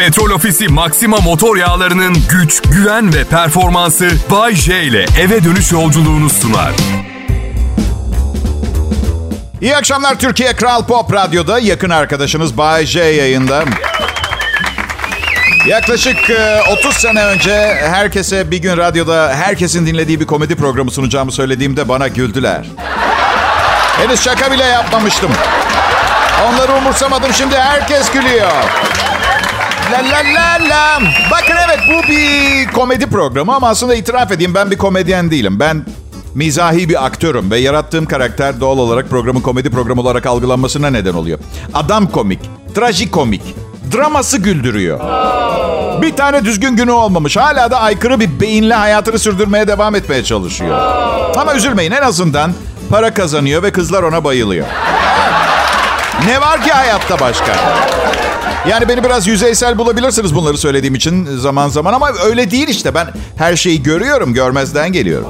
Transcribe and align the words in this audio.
Petrol 0.00 0.30
Ofisi 0.30 0.68
Maxima 0.68 1.16
motor 1.16 1.56
yağlarının 1.56 2.16
güç, 2.30 2.62
güven 2.62 3.14
ve 3.14 3.24
performansı 3.24 4.10
Bay 4.30 4.54
J 4.54 4.82
ile 4.82 5.06
eve 5.20 5.44
dönüş 5.44 5.72
yolculuğunu 5.72 6.30
sunar. 6.30 6.72
İyi 9.60 9.76
akşamlar 9.76 10.18
Türkiye 10.18 10.52
Kral 10.52 10.86
Pop 10.86 11.12
Radyo'da 11.12 11.58
yakın 11.58 11.90
arkadaşınız 11.90 12.58
Bay 12.58 12.86
J 12.86 13.00
yayında. 13.00 13.64
Yaklaşık 15.66 16.30
e, 16.30 16.60
30 16.78 16.96
sene 16.96 17.24
önce 17.24 17.74
herkese 17.90 18.50
bir 18.50 18.58
gün 18.58 18.76
radyoda 18.76 19.34
herkesin 19.34 19.86
dinlediği 19.86 20.20
bir 20.20 20.26
komedi 20.26 20.56
programı 20.56 20.90
sunacağımı 20.90 21.32
söylediğimde 21.32 21.88
bana 21.88 22.08
güldüler. 22.08 22.66
Henüz 23.96 24.20
şaka 24.20 24.52
bile 24.52 24.64
yapmamıştım. 24.64 25.30
Onları 26.48 26.72
umursamadım 26.72 27.32
şimdi 27.32 27.56
herkes 27.56 28.10
gülüyor. 28.10 28.50
La 29.92 29.98
la 29.98 30.34
la 30.34 30.68
la. 30.68 31.00
Bakın 31.30 31.54
evet 31.66 31.78
bu 31.88 32.08
bir 32.08 32.72
komedi 32.72 33.06
programı 33.06 33.54
ama 33.54 33.68
aslında 33.68 33.94
itiraf 33.94 34.32
edeyim 34.32 34.54
ben 34.54 34.70
bir 34.70 34.78
komedyen 34.78 35.30
değilim. 35.30 35.60
Ben 35.60 35.84
mizahi 36.34 36.88
bir 36.88 37.04
aktörüm 37.06 37.50
ve 37.50 37.58
yarattığım 37.58 38.06
karakter 38.06 38.60
doğal 38.60 38.78
olarak 38.78 39.10
programın 39.10 39.40
komedi 39.40 39.70
programı 39.70 40.00
olarak 40.00 40.26
algılanmasına 40.26 40.90
neden 40.90 41.14
oluyor. 41.14 41.38
Adam 41.74 42.06
komik, 42.06 42.40
trajikomik, 42.74 43.42
draması 43.96 44.38
güldürüyor. 44.38 45.00
Bir 46.02 46.16
tane 46.16 46.44
düzgün 46.44 46.76
günü 46.76 46.90
olmamış. 46.90 47.36
Hala 47.36 47.70
da 47.70 47.80
aykırı 47.80 48.20
bir 48.20 48.40
beyinle 48.40 48.74
hayatını 48.74 49.18
sürdürmeye 49.18 49.68
devam 49.68 49.94
etmeye 49.94 50.24
çalışıyor. 50.24 50.78
Ama 51.36 51.54
üzülmeyin 51.54 51.92
en 51.92 52.02
azından 52.02 52.52
para 52.90 53.14
kazanıyor 53.14 53.62
ve 53.62 53.72
kızlar 53.72 54.02
ona 54.02 54.24
bayılıyor. 54.24 54.66
Ne 56.26 56.40
var 56.40 56.62
ki 56.62 56.70
hayatta 56.72 57.20
başka? 57.20 57.52
Yani 58.68 58.88
beni 58.88 59.04
biraz 59.04 59.26
yüzeysel 59.26 59.78
bulabilirsiniz 59.78 60.34
bunları 60.34 60.58
söylediğim 60.58 60.94
için 60.94 61.28
zaman 61.36 61.68
zaman 61.68 61.92
ama 61.92 62.08
öyle 62.26 62.50
değil 62.50 62.68
işte. 62.68 62.94
Ben 62.94 63.08
her 63.36 63.56
şeyi 63.56 63.82
görüyorum, 63.82 64.34
görmezden 64.34 64.92
geliyorum. 64.92 65.26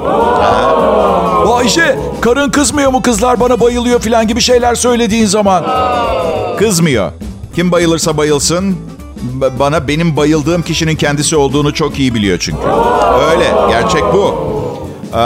Ayşe, 1.55 1.99
karın 2.21 2.51
kızmıyor 2.51 2.91
mu 2.91 3.03
kızlar 3.03 3.41
bana 3.41 3.61
bayılıyor 3.61 4.01
falan 4.01 4.29
gibi 4.29 4.41
şeyler 4.41 4.75
söylediğin 4.75 5.27
zaman? 5.27 5.65
Kızmıyor. 6.59 7.13
Kim 7.55 7.73
bayılırsa 7.73 8.17
bayılsın, 8.17 8.77
bana 9.59 9.89
benim 9.89 10.17
bayıldığım 10.17 10.63
kişinin 10.63 10.97
kendisi 10.97 11.37
olduğunu 11.37 11.75
çok 11.75 11.99
iyi 11.99 12.15
biliyor 12.15 12.39
çünkü. 12.39 12.63
Öyle, 13.31 13.53
gerçek 13.71 14.03
bu. 14.15 14.51
Eee, 15.15 15.19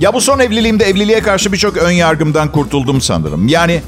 ya 0.00 0.14
bu 0.14 0.20
son 0.20 0.38
evliliğimde 0.38 0.84
evliliğe 0.84 1.20
karşı 1.20 1.52
birçok 1.52 1.76
ön 1.76 1.90
yargımdan 1.90 2.52
kurtuldum 2.52 3.00
sanırım. 3.00 3.48
Yani 3.48 3.82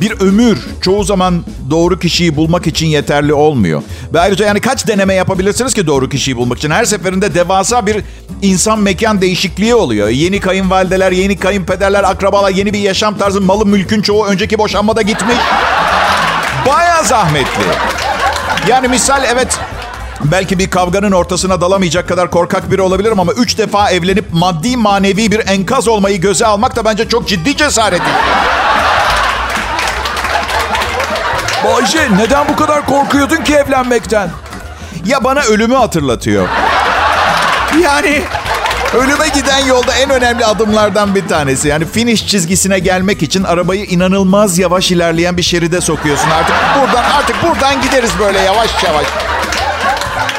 bir 0.00 0.20
ömür 0.20 0.58
çoğu 0.80 1.04
zaman 1.04 1.44
doğru 1.70 1.98
kişiyi 1.98 2.36
bulmak 2.36 2.66
için 2.66 2.86
yeterli 2.86 3.34
olmuyor. 3.34 3.82
Ve 4.14 4.20
ayrıca 4.20 4.46
yani 4.46 4.60
kaç 4.60 4.86
deneme 4.86 5.14
yapabilirsiniz 5.14 5.74
ki 5.74 5.86
doğru 5.86 6.08
kişiyi 6.08 6.36
bulmak 6.36 6.58
için? 6.58 6.70
Her 6.70 6.84
seferinde 6.84 7.34
devasa 7.34 7.86
bir 7.86 7.96
insan 8.42 8.78
mekan 8.78 9.20
değişikliği 9.20 9.74
oluyor. 9.74 10.08
Yeni 10.08 10.40
kayınvalideler, 10.40 11.12
yeni 11.12 11.36
kayınpederler, 11.36 12.04
akrabalar, 12.04 12.50
yeni 12.50 12.72
bir 12.72 12.78
yaşam 12.78 13.18
tarzı, 13.18 13.40
malı 13.40 13.66
mülkün 13.66 14.02
çoğu 14.02 14.26
önceki 14.26 14.58
boşanmada 14.58 15.02
gitmiş. 15.02 15.36
Baya 16.66 17.02
zahmetli. 17.02 17.64
Yani 18.68 18.88
misal 18.88 19.24
evet 19.32 19.58
belki 20.24 20.58
bir 20.58 20.70
kavganın 20.70 21.12
ortasına 21.12 21.60
dalamayacak 21.60 22.08
kadar 22.08 22.30
korkak 22.30 22.70
biri 22.70 22.82
olabilirim 22.82 23.20
ama 23.20 23.32
üç 23.32 23.58
defa 23.58 23.90
evlenip 23.90 24.24
maddi 24.32 24.76
manevi 24.76 25.32
bir 25.32 25.48
enkaz 25.48 25.88
olmayı 25.88 26.20
göze 26.20 26.46
almak 26.46 26.76
da 26.76 26.84
bence 26.84 27.08
çok 27.08 27.28
ciddi 27.28 27.56
cesaret. 27.56 28.02
Ayşe, 31.68 32.08
neden 32.16 32.48
bu 32.48 32.56
kadar 32.56 32.86
korkuyordun 32.86 33.36
ki 33.44 33.54
evlenmekten? 33.54 34.30
Ya 35.06 35.24
bana 35.24 35.40
ölümü 35.40 35.74
hatırlatıyor. 35.74 36.48
Yani 37.82 38.22
ölüme 38.94 39.28
giden 39.28 39.66
yolda 39.66 39.94
en 39.94 40.10
önemli 40.10 40.44
adımlardan 40.44 41.14
bir 41.14 41.28
tanesi. 41.28 41.68
Yani 41.68 41.84
finish 41.84 42.26
çizgisine 42.26 42.78
gelmek 42.78 43.22
için 43.22 43.44
arabayı 43.44 43.84
inanılmaz 43.84 44.58
yavaş 44.58 44.90
ilerleyen 44.90 45.36
bir 45.36 45.42
şeride 45.42 45.80
sokuyorsun. 45.80 46.30
Artık 46.30 46.54
buradan 46.80 47.04
artık 47.10 47.36
buradan 47.42 47.82
gideriz 47.82 48.10
böyle 48.18 48.38
yavaş 48.38 48.84
yavaş. 48.84 49.06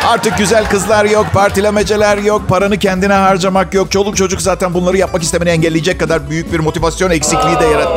Artık 0.08 0.38
güzel 0.38 0.66
kızlar 0.70 1.06
yok, 1.06 1.26
partilemeceler 1.34 2.18
yok, 2.18 2.42
paranı 2.50 2.78
kendine 2.80 3.14
harcamak 3.14 3.74
yok. 3.74 3.92
Çoluk 3.92 4.18
çocuk 4.18 4.42
zaten 4.42 4.74
bunları 4.74 4.98
yapmak 4.98 5.24
istemeni 5.24 5.50
engelleyecek 5.50 6.00
kadar 6.00 6.30
büyük 6.30 6.54
bir 6.54 6.60
motivasyon 6.60 7.12
eksikliği 7.12 7.60
de 7.60 7.66
yarat. 7.66 7.88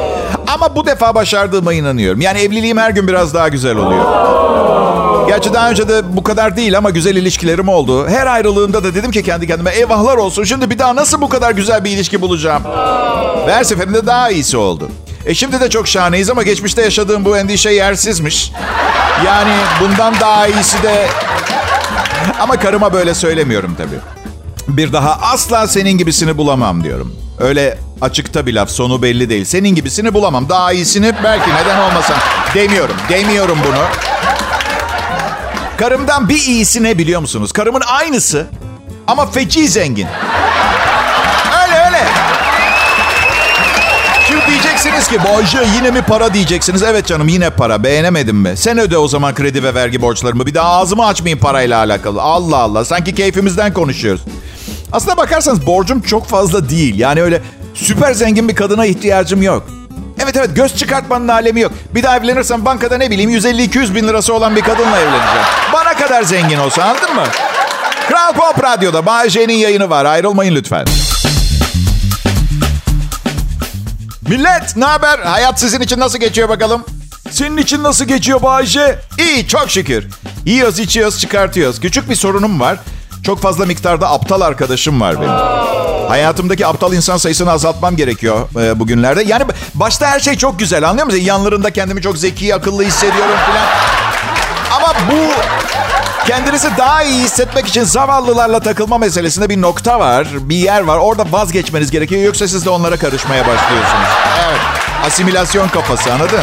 Ama 0.46 0.76
bu 0.76 0.86
defa 0.86 1.14
başardığıma 1.14 1.72
inanıyorum. 1.72 2.20
Yani 2.20 2.38
evliliğim 2.38 2.76
her 2.78 2.90
gün 2.90 3.08
biraz 3.08 3.34
daha 3.34 3.48
güzel 3.48 3.76
oluyor. 3.76 4.04
Gerçi 5.28 5.54
daha 5.54 5.70
önce 5.70 5.88
de 5.88 6.16
bu 6.16 6.22
kadar 6.22 6.56
değil 6.56 6.78
ama 6.78 6.90
güzel 6.90 7.16
ilişkilerim 7.16 7.68
oldu. 7.68 8.08
Her 8.08 8.26
ayrılığımda 8.26 8.84
da 8.84 8.94
dedim 8.94 9.10
ki 9.10 9.22
kendi 9.22 9.46
kendime 9.46 9.70
eyvahlar 9.70 10.16
olsun. 10.16 10.44
Şimdi 10.44 10.70
bir 10.70 10.78
daha 10.78 10.96
nasıl 10.96 11.20
bu 11.20 11.28
kadar 11.28 11.50
güzel 11.50 11.84
bir 11.84 11.90
ilişki 11.90 12.20
bulacağım? 12.20 12.62
Ve 13.46 13.54
her 13.54 13.64
seferinde 13.64 14.06
daha 14.06 14.30
iyisi 14.30 14.56
oldu. 14.56 14.88
E 15.26 15.34
şimdi 15.34 15.60
de 15.60 15.70
çok 15.70 15.88
şahaneyiz 15.88 16.30
ama 16.30 16.42
geçmişte 16.42 16.82
yaşadığım 16.82 17.24
bu 17.24 17.36
endişe 17.36 17.70
yersizmiş. 17.70 18.52
Yani 19.26 19.52
bundan 19.80 20.14
daha 20.20 20.46
iyisi 20.46 20.82
de... 20.82 21.06
Ama 22.40 22.56
karıma 22.56 22.92
böyle 22.92 23.14
söylemiyorum 23.14 23.74
tabii. 23.78 23.98
Bir 24.68 24.92
daha 24.92 25.18
asla 25.22 25.66
senin 25.68 25.98
gibisini 25.98 26.36
bulamam 26.36 26.84
diyorum. 26.84 27.12
Öyle 27.38 27.78
açıkta 28.00 28.46
bir 28.46 28.54
laf 28.54 28.70
sonu 28.70 29.02
belli 29.02 29.30
değil. 29.30 29.44
Senin 29.44 29.74
gibisini 29.74 30.14
bulamam. 30.14 30.48
Daha 30.48 30.72
iyisini 30.72 31.12
belki 31.24 31.50
neden 31.50 31.80
olmasın 31.80 32.16
demiyorum. 32.54 32.96
Demiyorum 33.08 33.58
bunu. 33.68 33.82
Karımdan 35.78 36.28
bir 36.28 36.42
iyisi 36.42 36.82
ne 36.82 36.98
biliyor 36.98 37.20
musunuz? 37.20 37.52
Karımın 37.52 37.82
aynısı 37.86 38.46
ama 39.06 39.26
feci 39.26 39.68
zengin. 39.68 40.06
Diyeceksiniz 44.84 45.22
ki 45.22 45.28
Bayce 45.30 45.58
yine 45.76 45.90
mi 45.90 46.02
para 46.02 46.34
diyeceksiniz. 46.34 46.82
Evet 46.82 47.06
canım 47.06 47.28
yine 47.28 47.50
para. 47.50 47.84
Beğenemedim 47.84 48.36
mi? 48.36 48.56
Sen 48.56 48.78
öde 48.78 48.98
o 48.98 49.08
zaman 49.08 49.34
kredi 49.34 49.62
ve 49.62 49.74
vergi 49.74 50.02
borçlarımı. 50.02 50.46
Bir 50.46 50.54
daha 50.54 50.68
ağzımı 50.68 51.06
açmayayım 51.06 51.38
parayla 51.38 51.78
alakalı. 51.78 52.22
Allah 52.22 52.56
Allah. 52.56 52.84
Sanki 52.84 53.14
keyfimizden 53.14 53.72
konuşuyoruz. 53.72 54.22
Aslına 54.92 55.16
bakarsanız 55.16 55.66
borcum 55.66 56.00
çok 56.00 56.26
fazla 56.26 56.68
değil. 56.68 56.98
Yani 56.98 57.22
öyle 57.22 57.42
süper 57.74 58.12
zengin 58.12 58.48
bir 58.48 58.54
kadına 58.54 58.86
ihtiyacım 58.86 59.42
yok. 59.42 59.66
Evet 60.22 60.36
evet 60.36 60.50
göz 60.56 60.76
çıkartmanın 60.76 61.28
alemi 61.28 61.60
yok. 61.60 61.72
Bir 61.94 62.02
daha 62.02 62.16
evlenirsem 62.16 62.64
bankada 62.64 62.98
ne 62.98 63.10
bileyim 63.10 63.30
150-200 63.30 63.94
bin 63.94 64.08
lirası 64.08 64.34
olan 64.34 64.56
bir 64.56 64.62
kadınla 64.62 64.98
evleneceğim. 64.98 65.46
Bana 65.72 65.94
kadar 65.94 66.22
zengin 66.22 66.58
olsa 66.58 66.82
anladın 66.84 67.14
mı? 67.14 67.24
Kral 68.08 68.32
Pop 68.32 68.64
Radyo'da 68.64 69.06
Bay 69.06 69.30
J'nin 69.30 69.54
yayını 69.54 69.90
var. 69.90 70.04
Ayrılmayın 70.04 70.54
lütfen. 70.54 70.84
Millet 74.28 74.76
ne 74.76 74.84
haber? 74.84 75.18
Hayat 75.18 75.60
sizin 75.60 75.80
için 75.80 76.00
nasıl 76.00 76.18
geçiyor 76.18 76.48
bakalım? 76.48 76.84
Senin 77.30 77.56
için 77.56 77.82
nasıl 77.82 78.04
geçiyor 78.04 78.42
Bayşe? 78.42 78.98
İyi 79.18 79.48
çok 79.48 79.70
şükür. 79.70 80.06
Yiyoruz 80.44 80.78
içiyoruz 80.78 81.18
çıkartıyoruz. 81.20 81.80
Küçük 81.80 82.10
bir 82.10 82.14
sorunum 82.14 82.60
var. 82.60 82.78
Çok 83.24 83.40
fazla 83.40 83.66
miktarda 83.66 84.10
aptal 84.10 84.40
arkadaşım 84.40 85.00
var 85.00 85.20
benim. 85.20 85.32
Hayatımdaki 86.08 86.66
aptal 86.66 86.92
insan 86.92 87.16
sayısını 87.16 87.50
azaltmam 87.50 87.96
gerekiyor 87.96 88.48
e, 88.60 88.80
bugünlerde. 88.80 89.22
Yani 89.22 89.44
başta 89.74 90.06
her 90.06 90.20
şey 90.20 90.36
çok 90.36 90.58
güzel 90.58 90.88
anlıyor 90.88 91.06
musun? 91.06 91.18
Yanlarında 91.20 91.70
kendimi 91.70 92.02
çok 92.02 92.18
zeki, 92.18 92.54
akıllı 92.54 92.82
hissediyorum 92.82 93.36
falan. 93.46 93.66
Ama 94.76 94.94
bu 95.10 95.16
kendinizi 96.26 96.68
daha 96.78 97.02
iyi 97.02 97.22
hissetmek 97.22 97.66
için 97.66 97.84
zavallılarla 97.84 98.60
takılma 98.60 98.98
meselesinde 98.98 99.48
bir 99.48 99.60
nokta 99.60 100.00
var, 100.00 100.26
bir 100.40 100.56
yer 100.56 100.80
var. 100.80 100.98
Orada 100.98 101.24
vazgeçmeniz 101.30 101.90
gerekiyor 101.90 102.22
yoksa 102.22 102.48
siz 102.48 102.64
de 102.64 102.70
onlara 102.70 102.96
karışmaya 102.96 103.40
başlıyorsunuz. 103.40 104.08
Evet, 104.48 104.60
asimilasyon 105.06 105.68
kafası 105.68 106.12
anladın? 106.12 106.40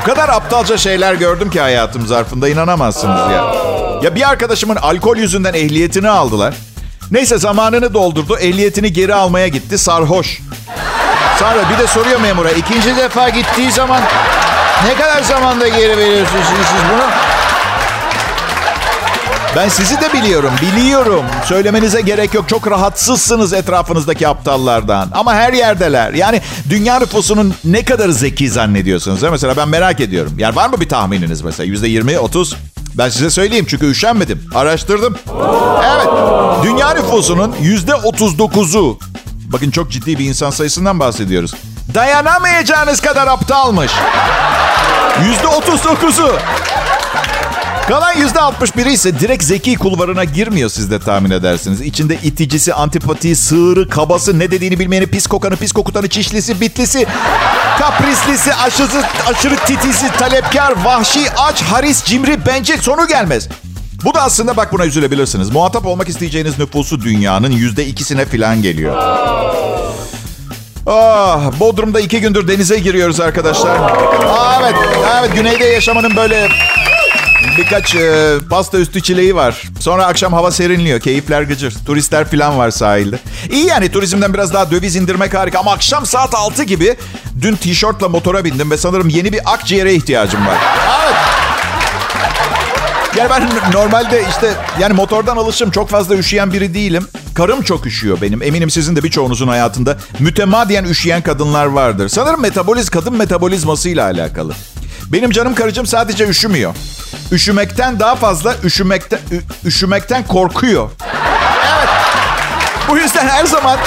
O 0.00 0.04
kadar 0.04 0.28
aptalca 0.28 0.78
şeyler 0.78 1.14
gördüm 1.14 1.50
ki 1.50 1.60
hayatım 1.60 2.06
zarfında 2.06 2.48
inanamazsınız 2.48 3.20
ya. 3.30 3.54
Ya 4.02 4.14
bir 4.14 4.28
arkadaşımın 4.28 4.76
alkol 4.76 5.16
yüzünden 5.16 5.54
ehliyetini 5.54 6.08
aldılar. 6.08 6.54
Neyse 7.10 7.38
zamanını 7.38 7.94
doldurdu. 7.94 8.38
Ehliyetini 8.38 8.92
geri 8.92 9.14
almaya 9.14 9.48
gitti. 9.48 9.78
Sarhoş. 9.78 10.40
Sonra 11.38 11.70
bir 11.72 11.78
de 11.78 11.86
soruyor 11.86 12.20
memura. 12.20 12.50
ikinci 12.50 12.96
defa 12.96 13.28
gittiği 13.28 13.72
zaman 13.72 14.00
ne 14.88 14.94
kadar 14.94 15.22
zamanda 15.22 15.68
geri 15.68 15.98
veriyorsunuz 15.98 16.44
siz 16.46 16.82
bunu? 16.92 17.23
Ben 19.56 19.68
sizi 19.68 20.00
de 20.00 20.12
biliyorum, 20.12 20.50
biliyorum. 20.62 21.24
Söylemenize 21.44 22.00
gerek 22.00 22.34
yok. 22.34 22.48
Çok 22.48 22.70
rahatsızsınız 22.70 23.52
etrafınızdaki 23.52 24.28
aptallardan. 24.28 25.08
Ama 25.12 25.34
her 25.34 25.52
yerdeler. 25.52 26.12
Yani 26.12 26.42
dünya 26.70 26.98
nüfusunun 26.98 27.54
ne 27.64 27.84
kadar 27.84 28.08
zeki 28.08 28.50
zannediyorsunuz? 28.50 29.22
He? 29.22 29.30
Mesela 29.30 29.56
ben 29.56 29.68
merak 29.68 30.00
ediyorum. 30.00 30.32
Yani 30.38 30.56
var 30.56 30.68
mı 30.68 30.80
bir 30.80 30.88
tahmininiz 30.88 31.42
mesela? 31.42 31.66
Yüzde 31.66 31.88
yirmi, 31.88 32.18
otuz? 32.18 32.56
Ben 32.98 33.08
size 33.08 33.30
söyleyeyim 33.30 33.66
çünkü 33.68 33.90
üşenmedim. 33.90 34.50
Araştırdım. 34.54 35.18
Evet. 35.84 36.06
Dünya 36.64 36.94
nüfusunun 36.94 37.54
yüzde 37.60 37.94
otuz 37.94 38.38
dokuzu. 38.38 38.98
Bakın 39.52 39.70
çok 39.70 39.90
ciddi 39.90 40.18
bir 40.18 40.24
insan 40.24 40.50
sayısından 40.50 41.00
bahsediyoruz. 41.00 41.54
Dayanamayacağınız 41.94 43.00
kadar 43.00 43.26
aptalmış. 43.26 43.92
Yüzde 45.24 45.46
otuz 45.46 45.84
dokuzu. 45.84 46.32
Kalan 47.88 48.12
yüzde 48.16 48.38
61'i 48.38 48.92
ise 48.92 49.20
direkt 49.20 49.44
zeki 49.44 49.74
kulvarına 49.74 50.24
girmiyor 50.24 50.68
siz 50.68 50.90
de 50.90 50.98
tahmin 50.98 51.30
edersiniz. 51.30 51.80
İçinde 51.80 52.14
iticisi, 52.22 52.74
antipatiği, 52.74 53.36
sığırı, 53.36 53.88
kabası, 53.88 54.38
ne 54.38 54.50
dediğini 54.50 54.78
bilmeyeni, 54.78 55.06
pis 55.06 55.26
kokanı, 55.26 55.56
pis 55.56 55.72
kokutanı, 55.72 56.08
çişlisi, 56.08 56.60
bitlisi, 56.60 57.06
kaprislisi, 57.78 58.54
aşırı, 58.54 59.02
aşırı 59.26 59.56
titizi, 59.56 60.12
talepkar, 60.18 60.84
vahşi, 60.84 61.30
aç, 61.36 61.62
haris, 61.62 62.04
cimri, 62.04 62.46
bencil 62.46 62.78
sonu 62.78 63.08
gelmez. 63.08 63.48
Bu 64.04 64.14
da 64.14 64.22
aslında 64.22 64.56
bak 64.56 64.72
buna 64.72 64.86
üzülebilirsiniz. 64.86 65.50
Muhatap 65.50 65.86
olmak 65.86 66.08
isteyeceğiniz 66.08 66.58
nüfusu 66.58 67.00
dünyanın 67.00 67.50
yüzde 67.50 67.86
ikisine 67.86 68.24
falan 68.26 68.62
geliyor. 68.62 68.96
Ah, 70.86 71.60
Bodrum'da 71.60 72.00
iki 72.00 72.20
gündür 72.20 72.48
denize 72.48 72.78
giriyoruz 72.78 73.20
arkadaşlar. 73.20 73.76
Aa, 73.76 74.60
evet, 74.62 74.74
evet 75.20 75.34
güneyde 75.34 75.64
yaşamanın 75.64 76.16
böyle 76.16 76.48
birkaç 77.58 77.94
e, 77.94 78.34
pasta 78.50 78.78
üstü 78.78 79.02
çileği 79.02 79.36
var. 79.36 79.62
Sonra 79.80 80.06
akşam 80.06 80.32
hava 80.32 80.50
serinliyor. 80.50 81.00
Keyifler 81.00 81.42
gıcır. 81.42 81.74
Turistler 81.86 82.30
falan 82.30 82.58
var 82.58 82.70
sahilde. 82.70 83.18
İyi 83.50 83.66
yani 83.66 83.90
turizmden 83.90 84.34
biraz 84.34 84.54
daha 84.54 84.70
döviz 84.70 84.96
indirmek 84.96 85.34
harika. 85.34 85.58
Ama 85.58 85.72
akşam 85.72 86.06
saat 86.06 86.34
6 86.34 86.62
gibi 86.62 86.96
dün 87.40 87.56
tişörtle 87.56 88.06
motora 88.06 88.44
bindim 88.44 88.70
ve 88.70 88.76
sanırım 88.76 89.08
yeni 89.08 89.32
bir 89.32 89.40
akciğere 89.44 89.94
ihtiyacım 89.94 90.46
var. 90.46 90.56
Evet. 91.04 91.16
Yani 93.16 93.30
ben 93.30 93.72
normalde 93.72 94.24
işte 94.30 94.52
yani 94.80 94.92
motordan 94.92 95.36
alışım 95.36 95.70
çok 95.70 95.88
fazla 95.88 96.14
üşüyen 96.14 96.52
biri 96.52 96.74
değilim. 96.74 97.06
Karım 97.34 97.62
çok 97.62 97.86
üşüyor 97.86 98.20
benim. 98.22 98.42
Eminim 98.42 98.70
sizin 98.70 98.96
de 98.96 99.02
birçoğunuzun 99.02 99.48
hayatında 99.48 99.96
mütemadiyen 100.18 100.84
üşüyen 100.84 101.22
kadınlar 101.22 101.66
vardır. 101.66 102.08
Sanırım 102.08 102.40
metaboliz 102.40 102.88
kadın 102.90 103.16
metabolizmasıyla 103.16 104.04
alakalı. 104.04 104.52
Benim 105.12 105.30
canım 105.30 105.54
karıcığım 105.54 105.86
sadece 105.86 106.28
üşümüyor. 106.28 106.74
Üşümekten 107.32 108.00
daha 108.00 108.14
fazla 108.14 108.54
üşümekten 108.64 109.20
üşümekten 109.64 110.26
korkuyor. 110.26 110.90
Evet. 111.78 111.88
Bu 112.88 112.98
yüzden 112.98 113.28
her 113.28 113.46
zaman 113.46 113.78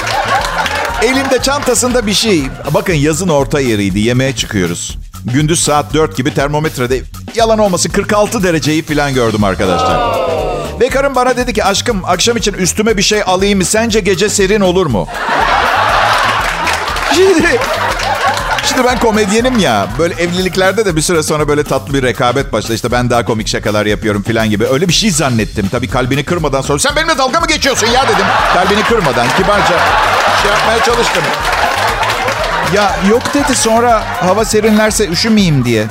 elinde 1.02 1.42
çantasında 1.42 2.06
bir 2.06 2.14
şey. 2.14 2.42
Bakın 2.70 2.94
yazın 2.94 3.28
orta 3.28 3.60
yeriydi. 3.60 4.00
Yemeğe 4.00 4.36
çıkıyoruz. 4.36 4.98
Gündüz 5.24 5.60
saat 5.64 5.94
4 5.94 6.16
gibi 6.16 6.34
termometrede 6.34 7.00
yalan 7.34 7.58
olması 7.58 7.88
46 7.88 8.42
dereceyi 8.42 8.82
falan 8.82 9.14
gördüm 9.14 9.44
arkadaşlar. 9.44 10.18
Ve 10.80 10.88
karım 10.88 11.14
bana 11.14 11.36
dedi 11.36 11.52
ki 11.52 11.64
aşkım 11.64 12.04
akşam 12.04 12.36
için 12.36 12.52
üstüme 12.52 12.96
bir 12.96 13.02
şey 13.02 13.22
alayım 13.26 13.58
mı? 13.58 13.64
Sence 13.64 14.00
gece 14.00 14.28
serin 14.28 14.60
olur 14.60 14.86
mu? 14.86 15.08
Şimdi, 17.14 17.60
şimdi 18.64 18.84
ben 18.84 18.98
komedyenim 18.98 19.58
ya. 19.58 19.88
Böyle 19.98 20.14
evliliklerde 20.14 20.84
de 20.84 20.96
bir 20.96 21.02
süre 21.02 21.22
sonra 21.22 21.48
böyle 21.48 21.64
tatlı 21.64 21.94
bir 21.94 22.02
rekabet 22.02 22.52
başladı. 22.52 22.74
İşte 22.74 22.92
ben 22.92 23.10
daha 23.10 23.24
komik 23.24 23.48
şakalar 23.48 23.86
yapıyorum 23.86 24.22
falan 24.22 24.50
gibi. 24.50 24.66
Öyle 24.66 24.88
bir 24.88 24.92
şey 24.92 25.10
zannettim. 25.10 25.68
Tabii 25.68 25.88
kalbini 25.88 26.24
kırmadan 26.24 26.60
sonra. 26.60 26.78
Sen 26.78 26.96
benimle 26.96 27.18
dalga 27.18 27.40
mı 27.40 27.46
geçiyorsun 27.46 27.86
ya 27.86 28.04
dedim. 28.04 28.26
Kalbini 28.54 28.82
kırmadan 28.82 29.26
kibarca 29.36 29.78
şey 30.42 30.50
yapmaya 30.50 30.84
çalıştım. 30.84 31.22
Ya 32.74 32.96
yok 33.10 33.22
dedi 33.34 33.54
sonra 33.56 34.02
hava 34.20 34.44
serinlerse 34.44 35.08
üşümeyeyim 35.08 35.64
diye. 35.64 35.86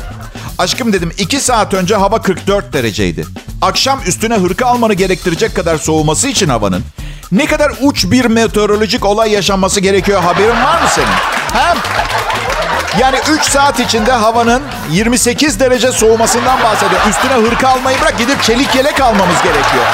Aşkım 0.57 0.93
dedim 0.93 1.11
2 1.17 1.39
saat 1.39 1.73
önce 1.73 1.95
hava 1.95 2.21
44 2.21 2.73
dereceydi. 2.73 3.25
Akşam 3.61 3.99
üstüne 4.07 4.35
hırka 4.35 4.65
almanı 4.65 4.93
gerektirecek 4.93 5.55
kadar 5.55 5.77
soğuması 5.77 6.27
için 6.27 6.49
havanın 6.49 6.83
ne 7.31 7.45
kadar 7.45 7.71
uç 7.81 8.05
bir 8.11 8.25
meteorolojik 8.25 9.05
olay 9.05 9.31
yaşanması 9.31 9.79
gerekiyor 9.79 10.21
haberin 10.21 10.63
var 10.63 10.81
mı 10.81 10.87
senin? 10.95 11.36
Hem 11.57 11.77
yani 12.99 13.17
3 13.31 13.43
saat 13.43 13.79
içinde 13.79 14.11
havanın 14.11 14.63
28 14.89 15.59
derece 15.59 15.91
soğumasından 15.91 16.63
bahsediyor. 16.63 17.01
Üstüne 17.09 17.33
hırka 17.33 17.67
almayı 17.67 18.01
bırak 18.01 18.17
gidip 18.17 18.43
çelik 18.43 18.75
yelek 18.75 19.01
almamız 19.01 19.41
gerekiyor. 19.43 19.85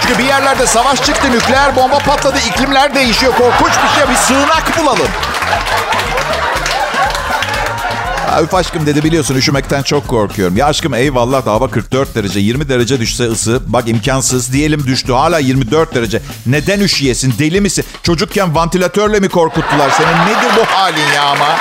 Çünkü 0.00 0.18
bir 0.18 0.24
yerlerde 0.24 0.66
savaş 0.66 1.02
çıktı, 1.02 1.30
nükleer 1.30 1.76
bomba 1.76 1.98
patladı, 1.98 2.38
iklimler 2.38 2.94
değişiyor. 2.94 3.32
Korkunç 3.32 3.72
bir 3.84 4.00
şey. 4.00 4.10
Bir 4.10 4.16
sığınak 4.16 4.78
bulalım. 4.78 5.08
Ya 8.34 8.48
aşkım 8.52 8.86
dedi 8.86 9.04
biliyorsun 9.04 9.34
üşümekten 9.34 9.82
çok 9.82 10.08
korkuyorum. 10.08 10.56
Ya 10.56 10.66
aşkım 10.66 10.94
eyvallah 10.94 11.46
da 11.46 11.52
hava 11.52 11.70
44 11.70 12.14
derece 12.14 12.40
20 12.40 12.68
derece 12.68 13.00
düşse 13.00 13.24
ısı 13.24 13.60
bak 13.66 13.88
imkansız 13.88 14.52
diyelim 14.52 14.86
düştü 14.86 15.12
hala 15.12 15.38
24 15.38 15.94
derece. 15.94 16.22
Neden 16.46 16.80
üşüyesin 16.80 17.34
deli 17.38 17.60
misin? 17.60 17.84
Çocukken 18.02 18.54
vantilatörle 18.54 19.20
mi 19.20 19.28
korkuttular 19.28 19.90
seni? 19.90 20.06
Nedir 20.06 20.56
bu 20.56 20.64
halin 20.66 21.12
ya 21.14 21.22
ama? 21.22 21.56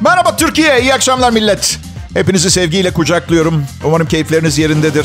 Merhaba 0.00 0.36
Türkiye, 0.36 0.80
iyi 0.80 0.94
akşamlar 0.94 1.30
millet. 1.30 1.78
Hepinizi 2.14 2.50
sevgiyle 2.50 2.90
kucaklıyorum. 2.92 3.64
Umarım 3.84 4.06
keyifleriniz 4.08 4.58
yerindedir. 4.58 5.04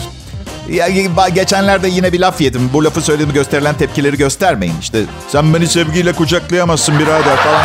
Ya, 0.69 0.87
geçenlerde 1.33 1.87
yine 1.87 2.13
bir 2.13 2.19
laf 2.19 2.41
yedim. 2.41 2.69
Bu 2.73 2.83
lafı 2.85 3.01
söylediğimi 3.01 3.33
gösterilen 3.33 3.75
tepkileri 3.75 4.17
göstermeyin. 4.17 4.75
İşte 4.81 4.99
sen 5.29 5.53
beni 5.53 5.67
sevgiyle 5.67 6.13
kucaklayamazsın 6.13 6.99
birader 6.99 7.35
falan. 7.35 7.61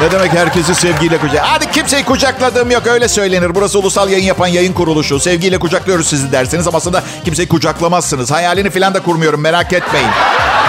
Ne 0.00 0.10
demek 0.10 0.32
herkesi 0.32 0.74
sevgiyle 0.74 1.18
kucak? 1.18 1.44
Hadi 1.46 1.70
kimseyi 1.70 2.04
kucakladığım 2.04 2.70
yok 2.70 2.86
öyle 2.86 3.08
söylenir. 3.08 3.54
Burası 3.54 3.78
ulusal 3.78 4.10
yayın 4.10 4.24
yapan 4.24 4.46
yayın 4.46 4.72
kuruluşu. 4.72 5.20
Sevgiyle 5.20 5.58
kucaklıyoruz 5.58 6.06
sizi 6.06 6.32
derseniz 6.32 6.68
ama 6.68 6.78
aslında 6.78 7.02
kimseyi 7.24 7.48
kucaklamazsınız. 7.48 8.30
Hayalini 8.30 8.70
falan 8.70 8.94
da 8.94 9.02
kurmuyorum 9.02 9.40
merak 9.40 9.72
etmeyin. 9.72 10.08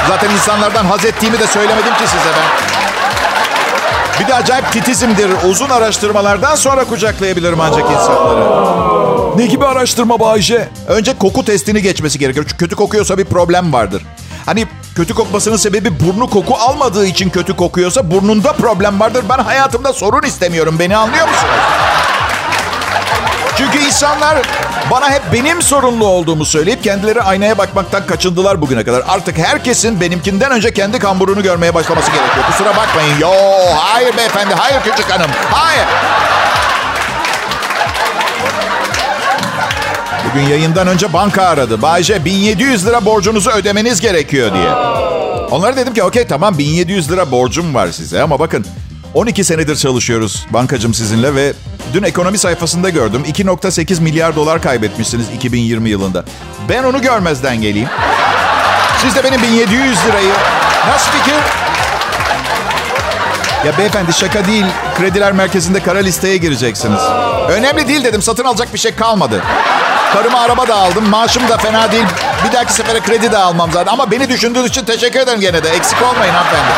Zaten 0.07 0.29
insanlardan 0.29 0.85
haz 0.85 1.05
ettiğimi 1.05 1.39
de 1.39 1.47
söylemedim 1.47 1.93
ki 1.93 2.07
size 2.07 2.29
ben. 2.37 2.63
Bir 4.19 4.27
de 4.27 4.35
acayip 4.35 4.71
titizimdir. 4.71 5.29
Uzun 5.49 5.69
araştırmalardan 5.69 6.55
sonra 6.55 6.83
kucaklayabilirim 6.83 7.61
ancak 7.61 7.91
insanları. 7.91 8.82
Ne 9.37 9.45
gibi 9.45 9.65
araştırma 9.65 10.19
Bayce? 10.19 10.69
Önce 10.87 11.17
koku 11.17 11.45
testini 11.45 11.81
geçmesi 11.81 12.19
gerekiyor. 12.19 12.45
Çünkü 12.49 12.57
kötü 12.57 12.75
kokuyorsa 12.75 13.17
bir 13.17 13.25
problem 13.25 13.73
vardır. 13.73 14.03
Hani 14.45 14.65
kötü 14.95 15.13
kokmasının 15.13 15.57
sebebi 15.57 15.99
burnu 15.99 16.29
koku 16.29 16.55
almadığı 16.55 17.05
için 17.05 17.29
kötü 17.29 17.55
kokuyorsa 17.55 18.11
burnunda 18.11 18.53
problem 18.53 18.99
vardır. 18.99 19.25
Ben 19.29 19.37
hayatımda 19.37 19.93
sorun 19.93 20.21
istemiyorum. 20.23 20.75
Beni 20.79 20.97
anlıyor 20.97 21.27
musunuz? 21.27 21.53
Çünkü 23.57 23.77
insanlar 23.79 24.37
bana 24.91 25.11
hep 25.11 25.21
benim 25.33 25.61
sorunlu 25.61 26.05
olduğumu 26.05 26.45
söyleyip 26.45 26.83
kendileri 26.83 27.21
aynaya 27.21 27.57
bakmaktan 27.57 28.05
kaçındılar 28.05 28.61
bugüne 28.61 28.83
kadar. 28.83 29.03
Artık 29.07 29.37
herkesin 29.37 30.01
benimkinden 30.01 30.51
önce 30.51 30.73
kendi 30.73 30.99
kamburunu 30.99 31.43
görmeye 31.43 31.73
başlaması 31.73 32.11
gerekiyor. 32.11 32.45
Kusura 32.45 32.69
bakmayın. 32.77 33.19
Yo, 33.19 33.29
hayır 33.75 34.17
beyefendi, 34.17 34.53
hayır 34.53 34.81
küçük 34.81 35.11
hanım, 35.11 35.31
hayır. 35.51 35.85
Bugün 40.33 40.47
yayından 40.47 40.87
önce 40.87 41.13
banka 41.13 41.43
aradı. 41.43 41.81
Bayce 41.81 42.25
1700 42.25 42.85
lira 42.87 43.05
borcunuzu 43.05 43.49
ödemeniz 43.49 44.01
gerekiyor 44.01 44.53
diye. 44.53 44.69
Onlara 45.51 45.77
dedim 45.77 45.93
ki 45.93 46.03
okey 46.03 46.27
tamam 46.27 46.57
1700 46.57 47.11
lira 47.11 47.31
borcum 47.31 47.75
var 47.75 47.87
size 47.87 48.21
ama 48.21 48.39
bakın 48.39 48.65
12 49.13 49.43
senedir 49.43 49.75
çalışıyoruz 49.75 50.45
bankacım 50.49 50.93
sizinle 50.93 51.35
ve 51.35 51.53
dün 51.93 52.03
ekonomi 52.03 52.37
sayfasında 52.37 52.89
gördüm 52.89 53.23
2.8 53.27 54.01
milyar 54.01 54.35
dolar 54.35 54.61
kaybetmişsiniz 54.61 55.25
2020 55.35 55.89
yılında. 55.89 56.25
Ben 56.69 56.83
onu 56.83 57.01
görmezden 57.01 57.61
geleyim. 57.61 57.89
Siz 59.01 59.15
de 59.15 59.23
benim 59.23 59.41
1700 59.43 60.05
lirayı 60.07 60.33
nasıl 60.87 61.11
fikir? 61.11 61.35
Ya 63.65 63.77
beyefendi 63.77 64.13
şaka 64.13 64.47
değil. 64.47 64.65
Krediler 64.97 65.31
merkezinde 65.33 65.79
kara 65.79 65.99
listeye 65.99 66.37
gireceksiniz. 66.37 67.01
Önemli 67.49 67.87
değil 67.87 68.03
dedim. 68.03 68.21
Satın 68.21 68.43
alacak 68.43 68.73
bir 68.73 68.79
şey 68.79 68.95
kalmadı. 68.95 69.41
Karıma 70.13 70.39
araba 70.39 70.67
da 70.67 70.75
aldım. 70.75 71.09
Maaşım 71.09 71.49
da 71.49 71.57
fena 71.57 71.91
değil. 71.91 72.05
Bir 72.47 72.53
dahaki 72.53 72.73
sefere 72.73 72.99
kredi 72.99 73.31
de 73.31 73.37
almam 73.37 73.71
zaten. 73.71 73.93
Ama 73.93 74.11
beni 74.11 74.29
düşündüğünüz 74.29 74.69
için 74.69 74.85
teşekkür 74.85 75.19
ederim 75.19 75.39
gene 75.39 75.63
de. 75.63 75.69
Eksik 75.69 76.01
olmayın 76.01 76.33
hanımefendi. 76.33 76.73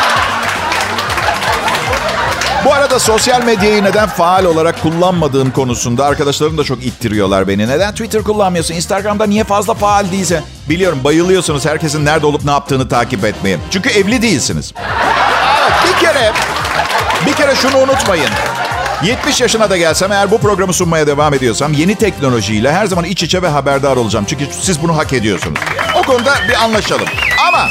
Bu 2.64 2.72
arada 2.74 2.98
sosyal 2.98 3.42
medyayı 3.44 3.84
neden 3.84 4.08
faal 4.08 4.44
olarak 4.44 4.82
kullanmadığım 4.82 5.50
konusunda 5.50 6.04
arkadaşlarım 6.06 6.58
da 6.58 6.64
çok 6.64 6.84
ittiriyorlar 6.86 7.48
beni. 7.48 7.68
Neden 7.68 7.92
Twitter 7.92 8.22
kullanmıyorsun? 8.22 8.74
Instagram'da 8.74 9.26
niye 9.26 9.44
fazla 9.44 9.74
faal 9.74 10.12
değilsin? 10.12 10.40
Biliyorum 10.68 11.00
bayılıyorsunuz 11.04 11.66
herkesin 11.66 12.04
nerede 12.04 12.26
olup 12.26 12.44
ne 12.44 12.50
yaptığını 12.50 12.88
takip 12.88 13.24
etmeye. 13.24 13.58
Çünkü 13.70 13.88
evli 13.90 14.22
değilsiniz. 14.22 14.72
Evet 15.62 15.72
bir 15.94 16.06
kere, 16.06 16.32
bir 17.26 17.32
kere 17.32 17.56
şunu 17.56 17.76
unutmayın. 17.78 18.30
70 19.02 19.40
yaşına 19.40 19.70
da 19.70 19.76
gelsem 19.76 20.12
eğer 20.12 20.30
bu 20.30 20.38
programı 20.40 20.72
sunmaya 20.72 21.06
devam 21.06 21.34
ediyorsam 21.34 21.72
yeni 21.72 21.94
teknolojiyle 21.94 22.72
her 22.72 22.86
zaman 22.86 23.04
iç 23.04 23.22
içe 23.22 23.42
ve 23.42 23.48
haberdar 23.48 23.96
olacağım. 23.96 24.24
Çünkü 24.28 24.46
siz 24.60 24.82
bunu 24.82 24.96
hak 24.96 25.12
ediyorsunuz. 25.12 25.58
O 25.94 26.02
konuda 26.02 26.34
bir 26.48 26.64
anlaşalım. 26.64 27.06
Ama 27.48 27.68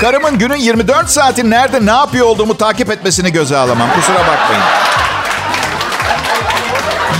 karımın 0.00 0.38
günün 0.38 0.56
24 0.56 1.10
saati 1.10 1.50
nerede 1.50 1.86
ne 1.86 1.90
yapıyor 1.90 2.26
olduğumu 2.26 2.56
takip 2.56 2.90
etmesini 2.90 3.32
göze 3.32 3.56
alamam. 3.56 3.88
Kusura 3.94 4.18
bakmayın. 4.18 4.62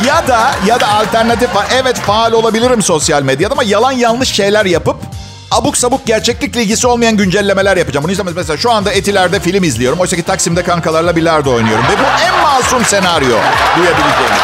Ya 0.06 0.28
da 0.28 0.50
ya 0.66 0.80
da 0.80 0.88
alternatif 0.88 1.54
var. 1.54 1.66
Evet 1.74 1.98
faal 2.00 2.32
olabilirim 2.32 2.82
sosyal 2.82 3.22
medyada 3.22 3.52
ama 3.52 3.62
yalan 3.62 3.92
yanlış 3.92 4.32
şeyler 4.32 4.64
yapıp 4.64 4.96
abuk 5.52 5.76
sabuk 5.76 6.06
gerçeklikle 6.06 6.62
ilgisi 6.62 6.86
olmayan 6.86 7.16
güncellemeler 7.16 7.76
yapacağım. 7.76 8.04
Bunu 8.04 8.12
izlemez. 8.12 8.36
Mesela 8.36 8.56
şu 8.56 8.70
anda 8.70 8.92
Etiler'de 8.92 9.40
film 9.40 9.64
izliyorum. 9.64 9.98
Oysa 9.98 10.16
ki 10.16 10.22
Taksim'de 10.22 10.62
kankalarla 10.62 11.16
bilardo 11.16 11.54
oynuyorum. 11.54 11.84
Ve 11.84 11.98
bu 11.98 12.24
en 12.24 12.42
masum 12.42 12.84
senaryo 12.84 13.36
duyabileceğiniz. 13.76 14.42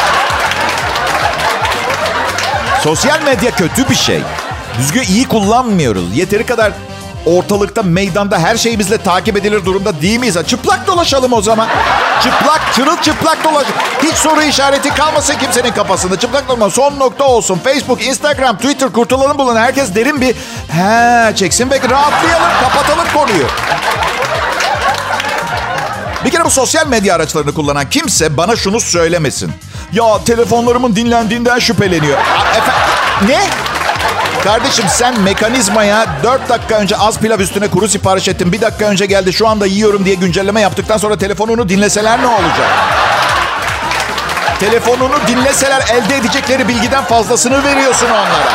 Sosyal 2.83 3.21
medya 3.21 3.51
kötü 3.51 3.89
bir 3.89 3.95
şey. 3.95 4.21
Düzgün 4.77 5.03
iyi 5.03 5.27
kullanmıyoruz. 5.27 6.17
Yeteri 6.17 6.45
kadar 6.45 6.71
ortalıkta, 7.25 7.83
meydanda 7.83 8.39
her 8.39 8.57
şeyimizle 8.57 8.97
takip 8.97 9.37
edilir 9.37 9.65
durumda 9.65 10.01
değil 10.01 10.19
miyiz? 10.19 10.37
Çıplak 10.47 10.87
dolaşalım 10.87 11.33
o 11.33 11.41
zaman. 11.41 11.67
Çıplak, 12.23 12.61
çırılçıplak 12.75 13.43
dolaş. 13.43 13.67
Hiç 14.03 14.15
soru 14.15 14.41
işareti 14.41 14.89
kalmasın 14.93 15.35
kimsenin 15.35 15.71
kafasında. 15.71 16.19
Çıplak 16.19 16.47
dolma 16.49 16.69
son 16.69 16.99
nokta 16.99 17.23
olsun. 17.23 17.59
Facebook, 17.63 18.03
Instagram, 18.05 18.55
Twitter 18.57 18.89
kurtulalım 18.91 19.37
bulan 19.37 19.55
herkes 19.55 19.95
derin 19.95 20.21
bir 20.21 20.35
he 20.71 21.35
çeksin 21.35 21.69
ve 21.69 21.79
rahatlayalım, 21.89 22.49
kapatalım 22.61 23.05
konuyu. 23.13 23.45
Bir 26.25 26.31
kere 26.31 26.45
bu 26.45 26.49
sosyal 26.49 26.87
medya 26.87 27.15
araçlarını 27.15 27.53
kullanan 27.53 27.89
kimse 27.89 28.37
bana 28.37 28.55
şunu 28.55 28.79
söylemesin. 28.79 29.51
Ya 29.93 30.23
telefonlarımın 30.25 30.95
dinlendiğinden 30.95 31.59
şüpheleniyor. 31.59 32.17
A- 32.17 32.57
Efe- 32.57 33.27
ne? 33.27 33.39
Kardeşim 34.43 34.85
sen 34.89 35.19
mekanizmaya 35.19 36.07
4 36.23 36.49
dakika 36.49 36.75
önce 36.75 36.97
az 36.97 37.19
pilav 37.19 37.39
üstüne 37.39 37.67
kuru 37.67 37.87
sipariş 37.87 38.27
ettin. 38.27 38.51
Bir 38.51 38.61
dakika 38.61 38.85
önce 38.85 39.05
geldi 39.05 39.33
şu 39.33 39.47
anda 39.47 39.65
yiyorum 39.65 40.05
diye 40.05 40.15
güncelleme 40.15 40.61
yaptıktan 40.61 40.97
sonra 40.97 41.17
telefonunu 41.17 41.69
dinleseler 41.69 42.21
ne 42.21 42.27
olacak? 42.27 42.69
Telefonunu 44.59 45.15
dinleseler 45.27 45.81
elde 45.93 46.17
edecekleri 46.17 46.67
bilgiden 46.67 47.03
fazlasını 47.03 47.63
veriyorsun 47.63 48.09
onlara. 48.09 48.53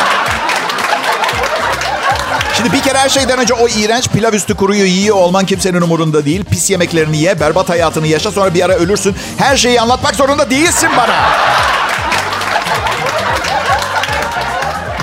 Şimdi 2.56 2.72
bir 2.72 2.82
kere 2.82 2.98
her 2.98 3.08
şeyden 3.08 3.38
önce 3.38 3.54
o 3.54 3.68
iğrenç 3.68 4.08
pilav 4.08 4.32
üstü 4.32 4.54
kuruyu 4.54 4.84
yiyor 4.84 5.16
olman 5.16 5.46
kimsenin 5.46 5.80
umurunda 5.80 6.24
değil. 6.24 6.44
Pis 6.44 6.70
yemeklerini 6.70 7.16
ye, 7.16 7.40
berbat 7.40 7.68
hayatını 7.68 8.06
yaşa 8.06 8.30
sonra 8.30 8.54
bir 8.54 8.64
ara 8.64 8.72
ölürsün. 8.74 9.16
Her 9.38 9.56
şeyi 9.56 9.80
anlatmak 9.80 10.14
zorunda 10.14 10.50
değilsin 10.50 10.90
bana. 10.96 11.14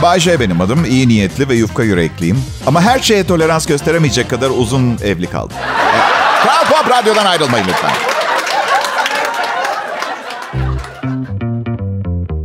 Bay 0.01 0.19
J 0.19 0.39
benim 0.39 0.61
adım. 0.61 0.85
İyi 0.85 1.07
niyetli 1.07 1.49
ve 1.49 1.55
yufka 1.55 1.83
yürekliyim. 1.83 2.43
Ama 2.67 2.81
her 2.81 2.99
şeye 2.99 3.27
tolerans 3.27 3.65
gösteremeyecek 3.65 4.29
kadar 4.29 4.49
uzun 4.49 4.97
evli 5.03 5.27
kaldım. 5.27 5.57
Kral 6.43 6.65
Pop 6.65 6.91
Radyo'dan 6.91 7.25
ayrılmayın 7.25 7.65
lütfen. 7.67 7.91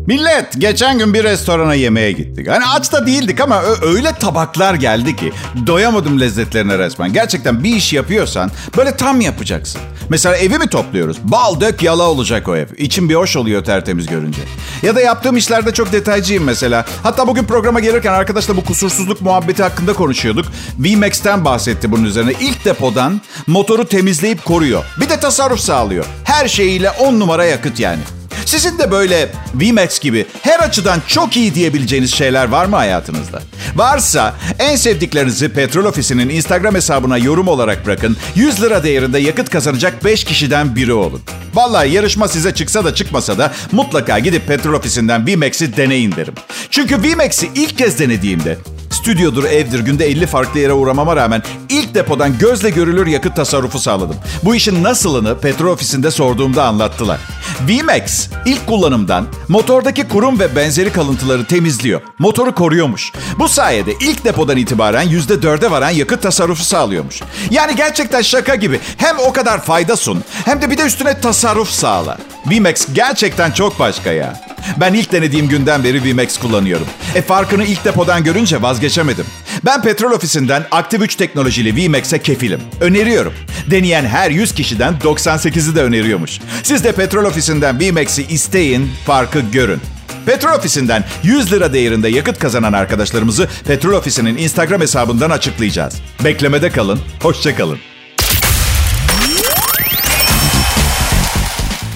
Millet, 0.06 0.60
geçen 0.60 0.98
gün 0.98 1.14
bir 1.14 1.24
restorana 1.24 1.74
yemeğe 1.74 2.12
gittik. 2.12 2.48
Hani 2.48 2.64
aç 2.66 2.92
da 2.92 3.06
değildik 3.06 3.40
ama 3.40 3.62
öyle 3.82 4.12
tabaklar 4.12 4.74
geldi 4.74 5.16
ki 5.16 5.32
doyamadım 5.66 6.20
lezzetlerine 6.20 6.78
resmen. 6.78 7.12
Gerçekten 7.12 7.64
bir 7.64 7.76
iş 7.76 7.92
yapıyorsan 7.92 8.50
böyle 8.76 8.96
tam 8.96 9.20
yapacaksın. 9.20 9.80
Mesela 10.08 10.36
evi 10.36 10.58
mi 10.58 10.66
topluyoruz? 10.68 11.16
Bal 11.22 11.60
dök 11.60 11.82
yala 11.82 12.02
olacak 12.02 12.48
o 12.48 12.56
ev. 12.56 12.66
İçim 12.76 13.08
bir 13.08 13.14
hoş 13.14 13.36
oluyor 13.36 13.64
tertemiz 13.64 14.06
görünce. 14.06 14.40
Ya 14.82 14.96
da 14.96 15.00
yaptığım 15.00 15.36
işlerde 15.36 15.72
çok 15.72 15.92
detaycıyım 15.92 16.44
mesela. 16.44 16.84
Hatta 17.02 17.28
bugün 17.28 17.44
programa 17.44 17.80
gelirken 17.80 18.12
arkadaşla 18.12 18.56
bu 18.56 18.64
kusursuzluk 18.64 19.20
muhabbeti 19.20 19.62
hakkında 19.62 19.92
konuşuyorduk. 19.92 20.46
VMAX'ten 20.78 21.44
bahsetti 21.44 21.92
bunun 21.92 22.04
üzerine. 22.04 22.32
İlk 22.40 22.64
depodan 22.64 23.20
motoru 23.46 23.88
temizleyip 23.88 24.44
koruyor. 24.44 24.84
Bir 25.00 25.08
de 25.08 25.20
tasarruf 25.20 25.60
sağlıyor. 25.60 26.04
Her 26.24 26.48
şeyiyle 26.48 26.90
10 26.90 27.20
numara 27.20 27.44
yakıt 27.44 27.80
yani. 27.80 28.00
Sizin 28.46 28.78
de 28.78 28.90
böyle 28.90 29.28
VMAX 29.54 30.00
gibi 30.00 30.26
her 30.42 30.60
açıdan 30.60 31.00
çok 31.06 31.36
iyi 31.36 31.54
diyebileceğiniz 31.54 32.14
şeyler 32.14 32.48
var 32.48 32.66
mı 32.66 32.76
hayatınızda? 32.76 33.42
Varsa 33.76 34.34
en 34.58 34.76
sevdiklerinizi 34.76 35.48
Petrol 35.48 35.84
Ofisi'nin 35.84 36.28
Instagram 36.28 36.74
hesabına 36.74 37.18
yorum 37.18 37.48
olarak 37.48 37.86
bırakın. 37.86 38.16
100 38.34 38.62
lira 38.62 38.84
değerinde 38.84 39.18
yakıt 39.18 39.50
kazanacak 39.50 40.04
5 40.04 40.24
kişiden 40.24 40.76
biri 40.76 40.92
olun. 40.92 41.20
Vallahi 41.54 41.92
yarışma 41.92 42.28
size 42.28 42.54
çıksa 42.54 42.84
da 42.84 42.94
çıkmasa 42.94 43.38
da 43.38 43.52
mutlaka 43.72 44.18
gidip 44.18 44.46
Petrol 44.46 44.74
Ofisi'nden 44.74 45.26
VMAX'i 45.26 45.76
deneyin 45.76 46.12
derim. 46.16 46.34
Çünkü 46.70 47.02
VMAX'i 47.02 47.50
ilk 47.54 47.78
kez 47.78 47.98
denediğimde 47.98 48.58
Stüdyodur, 49.06 49.44
evdir, 49.44 49.80
günde 49.80 50.06
50 50.06 50.26
farklı 50.26 50.60
yere 50.60 50.72
uğramama 50.72 51.16
rağmen 51.16 51.42
ilk 51.68 51.94
depodan 51.94 52.38
gözle 52.38 52.70
görülür 52.70 53.06
yakıt 53.06 53.36
tasarrufu 53.36 53.78
sağladım. 53.78 54.16
Bu 54.42 54.54
işin 54.54 54.82
nasılını 54.82 55.38
petrol 55.38 55.72
ofisinde 55.72 56.10
sorduğumda 56.10 56.64
anlattılar. 56.64 57.20
VMAX 57.68 58.28
ilk 58.46 58.66
kullanımdan 58.66 59.26
motordaki 59.48 60.08
kurum 60.08 60.40
ve 60.40 60.56
benzeri 60.56 60.92
kalıntıları 60.92 61.44
temizliyor. 61.44 62.00
Motoru 62.18 62.54
koruyormuş. 62.54 63.12
Bu 63.38 63.48
sayede 63.48 63.92
ilk 64.00 64.24
depodan 64.24 64.56
itibaren 64.56 65.08
%4'e 65.08 65.70
varan 65.70 65.90
yakıt 65.90 66.22
tasarrufu 66.22 66.64
sağlıyormuş. 66.64 67.22
Yani 67.50 67.76
gerçekten 67.76 68.22
şaka 68.22 68.54
gibi. 68.54 68.80
Hem 68.96 69.18
o 69.18 69.32
kadar 69.32 69.62
fayda 69.62 69.96
sun 69.96 70.24
hem 70.44 70.62
de 70.62 70.70
bir 70.70 70.78
de 70.78 70.82
üstüne 70.82 71.20
tasarruf 71.20 71.70
sağla. 71.70 72.18
VMAX 72.46 72.86
gerçekten 72.94 73.50
çok 73.50 73.78
başka 73.78 74.12
ya. 74.12 74.46
Ben 74.80 74.94
ilk 74.94 75.12
denediğim 75.12 75.48
günden 75.48 75.84
beri 75.84 76.04
VMAX 76.04 76.38
kullanıyorum. 76.38 76.86
E 77.14 77.22
farkını 77.22 77.64
ilk 77.64 77.84
depodan 77.84 78.24
görünce 78.24 78.62
vazgeçemedim. 78.96 79.26
Ben 79.64 79.82
petrol 79.82 80.10
ofisinden 80.10 80.66
aktif 80.70 81.00
3 81.00 81.16
teknolojili 81.16 81.88
VMAX'e 81.88 82.18
kefilim. 82.18 82.60
Öneriyorum. 82.80 83.34
Deneyen 83.70 84.04
her 84.04 84.30
100 84.30 84.54
kişiden 84.54 84.94
98'i 85.04 85.76
de 85.76 85.82
öneriyormuş. 85.82 86.40
Siz 86.62 86.84
de 86.84 86.92
petrol 86.92 87.24
ofisinden 87.24 87.80
VMAX'i 87.80 88.22
isteyin, 88.22 88.90
farkı 89.06 89.40
görün. 89.40 89.80
Petrol 90.26 90.58
ofisinden 90.58 91.04
100 91.22 91.52
lira 91.52 91.72
değerinde 91.72 92.08
yakıt 92.08 92.38
kazanan 92.38 92.72
arkadaşlarımızı 92.72 93.48
Petrol 93.66 93.92
ofisinin 93.92 94.36
Instagram 94.36 94.80
hesabından 94.80 95.30
açıklayacağız. 95.30 95.94
Beklemede 96.24 96.70
kalın, 96.70 97.00
hoşçakalın. 97.22 97.78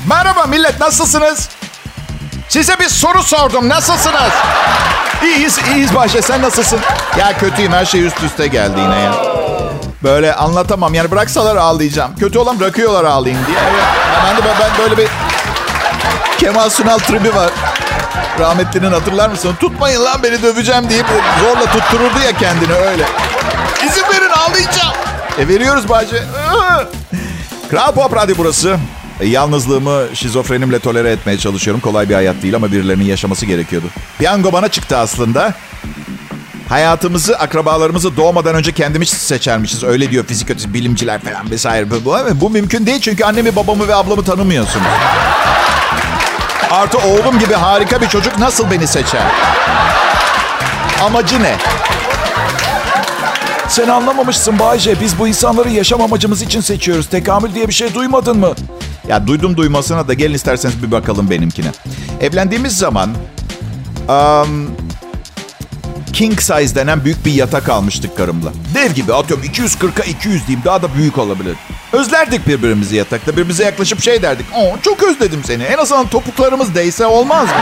Merhaba 0.09 0.47
millet, 0.47 0.81
nasılsınız? 0.81 1.49
Size 2.49 2.79
bir 2.79 2.89
soru 2.89 3.23
sordum. 3.23 3.69
Nasılsınız? 3.69 4.33
İyiyiz, 5.23 5.59
iyiyiz 5.75 5.95
Bahçe. 5.95 6.23
Sen 6.23 6.43
nasılsın? 6.43 6.81
Ya 7.19 7.39
kötüyüm. 7.39 7.73
Her 7.73 7.85
şey 7.85 8.07
üst 8.07 8.23
üste 8.23 8.47
geldi 8.47 8.81
yine 8.81 8.99
ya. 9.01 9.13
Böyle 10.03 10.35
anlatamam. 10.35 10.95
Yani 10.95 11.11
bıraksalar 11.11 11.57
ağlayacağım. 11.57 12.17
Kötü 12.17 12.39
olan 12.39 12.61
bırakıyorlar 12.61 13.05
ağlayayım 13.05 13.47
diye. 13.47 13.59
Evet. 13.71 13.85
Ben 14.27 14.37
de 14.37 14.41
ben 14.61 14.71
böyle 14.83 14.97
bir 14.97 15.09
Kemal 16.39 16.71
Sunal 16.71 16.99
tribi 16.99 17.35
var. 17.35 17.51
Rahmetlinin 18.39 18.93
hatırlar 18.93 19.29
mısın? 19.29 19.57
Tutmayın 19.61 20.05
lan 20.05 20.23
beni 20.23 20.43
döveceğim 20.43 20.91
deyip 20.91 21.07
zorla 21.41 21.67
tuttururdu 21.73 22.19
ya 22.25 22.33
kendini 22.33 22.73
öyle. 22.73 23.05
İzin 23.87 24.03
verin 24.03 24.31
ağlayacağım. 24.31 24.95
E 25.39 25.49
veriyoruz 25.49 25.89
Bahçe. 25.89 26.23
Kral 27.71 27.93
Pop 27.93 28.17
Radyo 28.17 28.35
burası. 28.39 28.77
Yalnızlığımı 29.25 30.03
şizofrenimle 30.15 30.79
tolere 30.79 31.11
etmeye 31.11 31.39
çalışıyorum. 31.39 31.81
Kolay 31.81 32.09
bir 32.09 32.15
hayat 32.15 32.43
değil 32.43 32.55
ama 32.55 32.73
birilerinin 32.73 33.05
yaşaması 33.05 33.47
gerekiyordu. 33.47 33.87
Piyango 34.19 34.53
bana 34.53 34.69
çıktı 34.69 34.97
aslında. 34.97 35.55
Hayatımızı, 36.69 37.39
akrabalarımızı 37.39 38.17
doğmadan 38.17 38.55
önce 38.55 38.73
kendimiz 38.73 39.09
seçermişiz. 39.09 39.85
Öyle 39.85 40.11
diyor 40.11 40.25
fizik 40.25 40.75
bilimciler 40.75 41.21
falan 41.21 41.51
vesaire. 41.51 41.87
Bu, 41.91 42.17
bu 42.41 42.51
mümkün 42.51 42.87
değil 42.87 43.01
çünkü 43.01 43.25
annemi, 43.25 43.57
babamı 43.57 43.89
ve 43.89 43.95
ablamı 43.95 44.25
tanımıyorsunuz. 44.25 44.87
Artı 46.71 46.99
oğlum 46.99 47.39
gibi 47.39 47.55
harika 47.55 48.01
bir 48.01 48.09
çocuk 48.09 48.39
nasıl 48.39 48.71
beni 48.71 48.87
seçer? 48.87 49.23
Amacı 51.03 51.43
ne? 51.43 51.57
Sen 53.69 53.89
anlamamışsın 53.89 54.59
Bayce. 54.59 55.01
Biz 55.01 55.19
bu 55.19 55.29
insanları 55.29 55.71
yaşam 55.71 56.03
amacımız 56.03 56.43
için 56.43 56.61
seçiyoruz. 56.61 57.07
Tekamül 57.07 57.55
diye 57.55 57.69
bir 57.69 57.73
şey 57.73 57.95
duymadın 57.95 58.39
mı? 58.39 58.55
Ya 59.11 59.27
duydum 59.27 59.57
duymasına 59.57 60.09
da 60.09 60.15
gelin 60.15 60.35
isterseniz 60.35 60.83
bir 60.83 60.91
bakalım 60.91 61.31
benimkine. 61.31 61.67
Evlendiğimiz 62.21 62.77
zaman 62.77 63.11
um, 64.09 64.71
king 66.13 66.41
size 66.41 66.75
denen 66.75 67.05
büyük 67.05 67.27
bir 67.27 67.33
yatak 67.33 67.69
almıştık 67.69 68.17
karımla. 68.17 68.53
Dev 68.75 68.91
gibi 68.91 69.15
atıyorum 69.15 69.47
240'a 69.47 70.05
200 70.05 70.47
diyeyim 70.47 70.65
daha 70.65 70.83
da 70.83 70.95
büyük 70.95 71.19
olabilir. 71.19 71.57
Özlerdik 71.93 72.47
birbirimizi 72.47 72.97
yatakta. 72.97 73.33
Birbirimize 73.33 73.65
yaklaşıp 73.65 74.03
şey 74.03 74.23
derdik. 74.23 74.47
Oo, 74.57 74.77
çok 74.83 75.03
özledim 75.03 75.41
seni. 75.45 75.63
En 75.63 75.79
azından 75.79 76.07
topuklarımız 76.07 76.75
değse 76.75 77.07
olmaz 77.07 77.49
mı? 77.49 77.55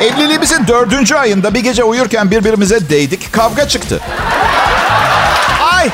Evliliğimizin 0.00 0.66
dördüncü 0.66 1.14
ayında 1.14 1.54
bir 1.54 1.60
gece 1.60 1.84
uyurken 1.84 2.30
birbirimize 2.30 2.90
değdik. 2.90 3.32
Kavga 3.32 3.68
çıktı. 3.68 4.00
Ay! 5.72 5.90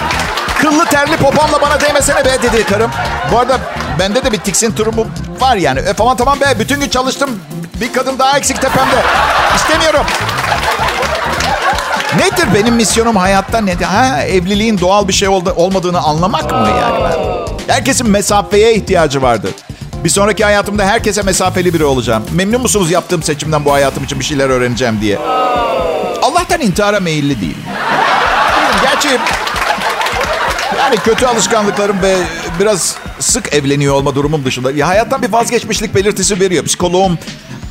Kıllı 0.61 0.84
terli 0.84 1.16
popomla 1.16 1.62
bana 1.62 1.80
değmesene 1.80 2.25
be 2.25 2.42
dedi 2.42 2.64
karım. 2.66 2.90
Bu 3.32 3.38
arada 3.38 3.58
bende 3.99 4.25
de 4.25 4.32
bir 4.32 4.38
tiksin 4.38 4.76
durumu 4.76 5.06
var 5.40 5.56
yani. 5.56 5.80
E, 5.80 5.92
tamam 5.92 6.16
tamam 6.16 6.40
be 6.40 6.54
bütün 6.58 6.80
gün 6.80 6.88
çalıştım. 6.88 7.30
Bir 7.80 7.92
kadın 7.92 8.18
daha 8.18 8.38
eksik 8.38 8.62
tepemde. 8.62 8.96
İstemiyorum. 9.56 10.06
Nedir 12.18 12.54
benim 12.54 12.75
misyonum 12.75 13.16
hayatta 13.16 13.61
nedir? 13.61 13.84
Ha, 13.84 14.23
evliliğin 14.23 14.78
doğal 14.80 15.08
bir 15.08 15.12
şey 15.12 15.28
oldu, 15.28 15.52
olmadığını 15.56 15.99
anlamak 16.00 16.50
mı 16.50 16.68
yani 16.80 17.04
ben? 17.04 17.75
Herkesin 17.75 18.11
mesafeye 18.11 18.75
ihtiyacı 18.75 19.23
vardır. 19.23 19.50
Bir 20.04 20.08
sonraki 20.08 20.44
hayatımda 20.44 20.84
herkese 20.84 21.23
mesafeli 21.23 21.75
biri 21.75 21.84
olacağım. 21.84 22.25
Memnun 22.32 22.61
musunuz 22.62 22.90
yaptığım 22.90 23.23
seçimden 23.23 23.64
bu 23.64 23.73
hayatım 23.73 24.04
için 24.04 24.20
bir 24.20 24.25
şeyler 24.25 24.49
öğreneceğim 24.49 25.00
diye. 25.00 25.18
Allah'tan 26.23 26.61
intihara 26.61 27.00
meyilli 27.00 27.40
değil. 27.40 27.56
Gerçi 28.82 29.08
yani 30.85 30.97
kötü 30.97 31.26
alışkanlıklarım 31.26 32.03
ve 32.03 32.17
biraz 32.61 32.97
sık 33.21 33.55
evleniyor 33.55 33.95
olma 33.95 34.14
durumum 34.14 34.45
dışında 34.45 34.71
ya 34.71 34.88
hayattan 34.88 35.23
bir 35.23 35.33
vazgeçmişlik 35.33 35.95
belirtisi 35.95 36.41
veriyor. 36.41 36.64
Psikoloğum 36.64 37.19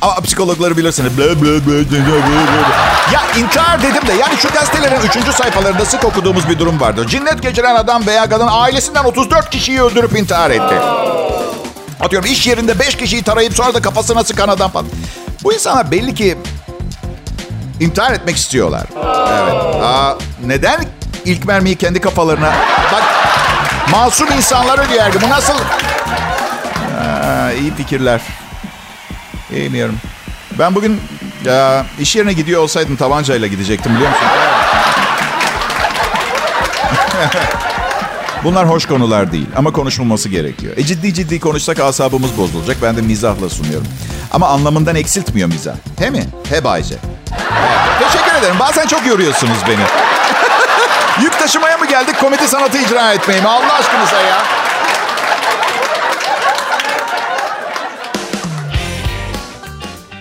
ama 0.00 0.14
psikologları 0.14 0.76
bilirsiniz. 0.76 1.18
Bla 1.18 1.24
bla 1.24 1.66
bla 1.66 1.90
bla 1.90 2.06
bla. 2.06 3.12
Ya 3.12 3.22
intihar 3.38 3.82
dedim 3.82 4.08
de 4.08 4.12
yani 4.12 4.36
şu 4.36 4.48
gazetelerin 4.48 5.00
3. 5.28 5.34
sayfalarında 5.34 5.84
sık 5.84 6.04
okuduğumuz 6.04 6.48
bir 6.48 6.58
durum 6.58 6.80
vardı. 6.80 7.06
Cinnet 7.08 7.42
geçiren 7.42 7.74
adam 7.74 8.06
veya 8.06 8.28
kadın 8.28 8.48
ailesinden 8.50 9.04
34 9.04 9.50
kişiyi 9.50 9.82
öldürüp 9.82 10.18
intihar 10.18 10.50
etti. 10.50 10.74
Atıyorum 12.00 12.30
iş 12.30 12.46
yerinde 12.46 12.78
5 12.78 12.96
kişiyi 12.96 13.22
tarayıp 13.22 13.54
sonra 13.54 13.74
da 13.74 13.82
kafasına 13.82 14.24
sıkan 14.24 14.48
adam 14.48 14.70
falan. 14.70 14.86
Bu 15.44 15.52
insanlar 15.52 15.90
belli 15.90 16.14
ki 16.14 16.38
intihar 17.80 18.12
etmek 18.12 18.36
istiyorlar. 18.36 18.86
Evet. 19.28 19.82
Aa, 19.82 20.18
neden 20.46 20.84
ilk 21.24 21.44
mermiyi 21.44 21.76
kendi 21.76 22.00
kafalarına... 22.00 22.52
Masum 23.90 24.28
insanlar 24.36 24.78
ölüyor 24.78 25.04
Bu 25.22 25.30
nasıl... 25.30 25.54
Aa, 27.00 27.52
iyi 27.52 27.74
fikirler. 27.74 28.20
Bilmiyorum. 29.50 29.96
Ben 30.58 30.74
bugün 30.74 31.00
ya, 31.44 31.86
iş 31.98 32.16
yerine 32.16 32.32
gidiyor 32.32 32.62
olsaydım 32.62 32.96
tabancayla 32.96 33.46
gidecektim 33.46 33.94
biliyor 33.94 34.10
musun? 34.10 34.24
Bunlar 38.44 38.68
hoş 38.68 38.86
konular 38.86 39.32
değil 39.32 39.46
ama 39.56 39.72
konuşulması 39.72 40.28
gerekiyor. 40.28 40.72
E 40.76 40.84
ciddi 40.84 41.14
ciddi 41.14 41.40
konuşsak 41.40 41.80
asabımız 41.80 42.38
bozulacak. 42.38 42.76
Ben 42.82 42.96
de 42.96 43.02
mizahla 43.02 43.48
sunuyorum. 43.48 43.86
Ama 44.32 44.48
anlamından 44.48 44.96
eksiltmiyor 44.96 45.48
mizah. 45.48 45.74
He 45.98 46.10
mi? 46.10 46.24
He 46.50 46.64
Bayce. 46.64 46.94
Teşekkür 48.00 48.34
ederim. 48.38 48.56
Bazen 48.60 48.86
çok 48.86 49.06
yoruyorsunuz 49.06 49.58
beni. 49.68 50.03
Yük 51.22 51.38
taşımaya 51.38 51.78
mı 51.78 51.86
geldik, 51.86 52.20
komedi 52.20 52.48
sanatı 52.48 52.78
icra 52.78 53.12
etmeye 53.12 53.40
mi? 53.40 53.48
Allah 53.48 53.74
aşkınıza 53.74 54.20
ya. 54.20 54.42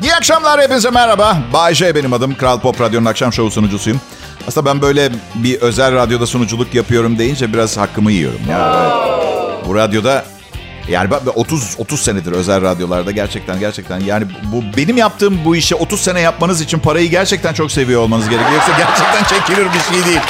İyi 0.02 0.16
akşamlar 0.16 0.62
hepinize 0.62 0.90
merhaba. 0.90 1.38
Bay 1.54 1.74
J 1.74 1.96
benim 1.96 2.14
adım. 2.14 2.38
Kral 2.38 2.60
Pop 2.60 2.82
Radyo'nun 2.82 3.06
akşam 3.06 3.34
şovu 3.34 3.52
sunucusuyum. 3.52 4.02
Aslında 4.48 4.66
ben 4.66 4.82
böyle 4.82 5.10
bir 5.36 5.62
özel 5.62 5.94
radyoda 5.94 6.28
sunuculuk 6.28 6.76
yapıyorum 6.76 7.18
deyince 7.20 7.54
biraz 7.54 7.78
hakkımı 7.78 8.12
yiyorum. 8.12 8.40
Ya. 8.50 8.92
Bu 9.68 9.76
radyoda 9.76 10.26
yani 10.88 11.10
30 11.36 11.76
30 11.78 12.02
senedir 12.02 12.32
özel 12.32 12.62
radyolarda 12.62 13.12
gerçekten 13.12 13.60
gerçekten 13.60 14.00
yani 14.00 14.26
bu 14.44 14.64
benim 14.78 14.98
yaptığım 14.98 15.46
bu 15.46 15.56
işe 15.56 15.76
30 15.76 16.02
sene 16.02 16.22
yapmanız 16.22 16.62
için 16.62 16.80
parayı 16.80 17.10
gerçekten 17.10 17.54
çok 17.54 17.72
seviyor 17.72 18.02
olmanız 18.02 18.30
gerekiyor. 18.30 18.54
Yoksa 18.54 18.72
gerçekten 18.78 19.24
çekilir 19.24 19.68
bir 19.74 19.96
şey 19.96 20.06
değil. 20.06 20.22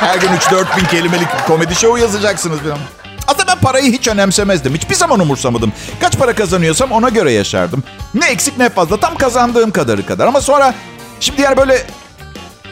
Her 0.00 0.16
gün 0.16 0.28
3-4 0.28 0.76
bin 0.76 0.84
kelimelik 0.84 1.28
komedi 1.46 1.74
show 1.74 2.00
yazacaksınız 2.00 2.58
falan. 2.58 2.78
Aslında 3.26 3.46
ben 3.46 3.58
parayı 3.58 3.92
hiç 3.92 4.08
önemsemezdim. 4.08 4.74
Hiçbir 4.74 4.94
zaman 4.94 5.20
umursamadım. 5.20 5.72
Kaç 6.00 6.18
para 6.18 6.34
kazanıyorsam 6.34 6.92
ona 6.92 7.08
göre 7.08 7.32
yaşardım. 7.32 7.82
Ne 8.14 8.26
eksik 8.26 8.58
ne 8.58 8.68
fazla. 8.68 9.00
Tam 9.00 9.14
kazandığım 9.14 9.70
kadarı 9.70 10.06
kadar. 10.06 10.26
Ama 10.26 10.40
sonra 10.40 10.74
şimdi 11.20 11.42
yani 11.42 11.56
böyle 11.56 11.86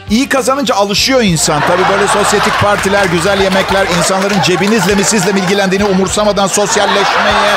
iyi 0.09 0.29
kazanınca 0.29 0.75
alışıyor 0.75 1.21
insan. 1.21 1.61
Tabii 1.67 1.89
böyle 1.91 2.07
sosyetik 2.07 2.61
partiler, 2.61 3.05
güzel 3.05 3.41
yemekler, 3.41 3.87
insanların 3.97 4.41
cebinizle 4.41 4.95
mi 4.95 5.03
sizle 5.03 5.31
mi 5.31 5.39
ilgilendiğini 5.39 5.85
umursamadan 5.85 6.47
sosyalleşmeye. 6.47 7.55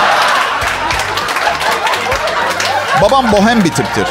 Babam 3.03 3.33
bohem 3.33 3.65
bir 3.65 3.71
tiptir. 3.71 4.07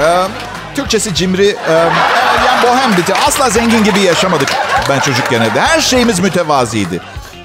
Ee, 0.00 0.26
Türkçesi 0.74 1.14
cimri. 1.14 1.46
E, 1.48 1.88
yani 2.46 2.62
bohem 2.62 2.96
bir 2.96 3.04
tip. 3.04 3.16
Asla 3.26 3.50
zengin 3.50 3.84
gibi 3.84 4.00
yaşamadık 4.00 4.48
ben 4.88 5.00
çocukken 5.00 5.40
evde. 5.40 5.60
Her 5.60 5.80
şeyimiz 5.80 6.20
mütevaziydi. 6.20 7.00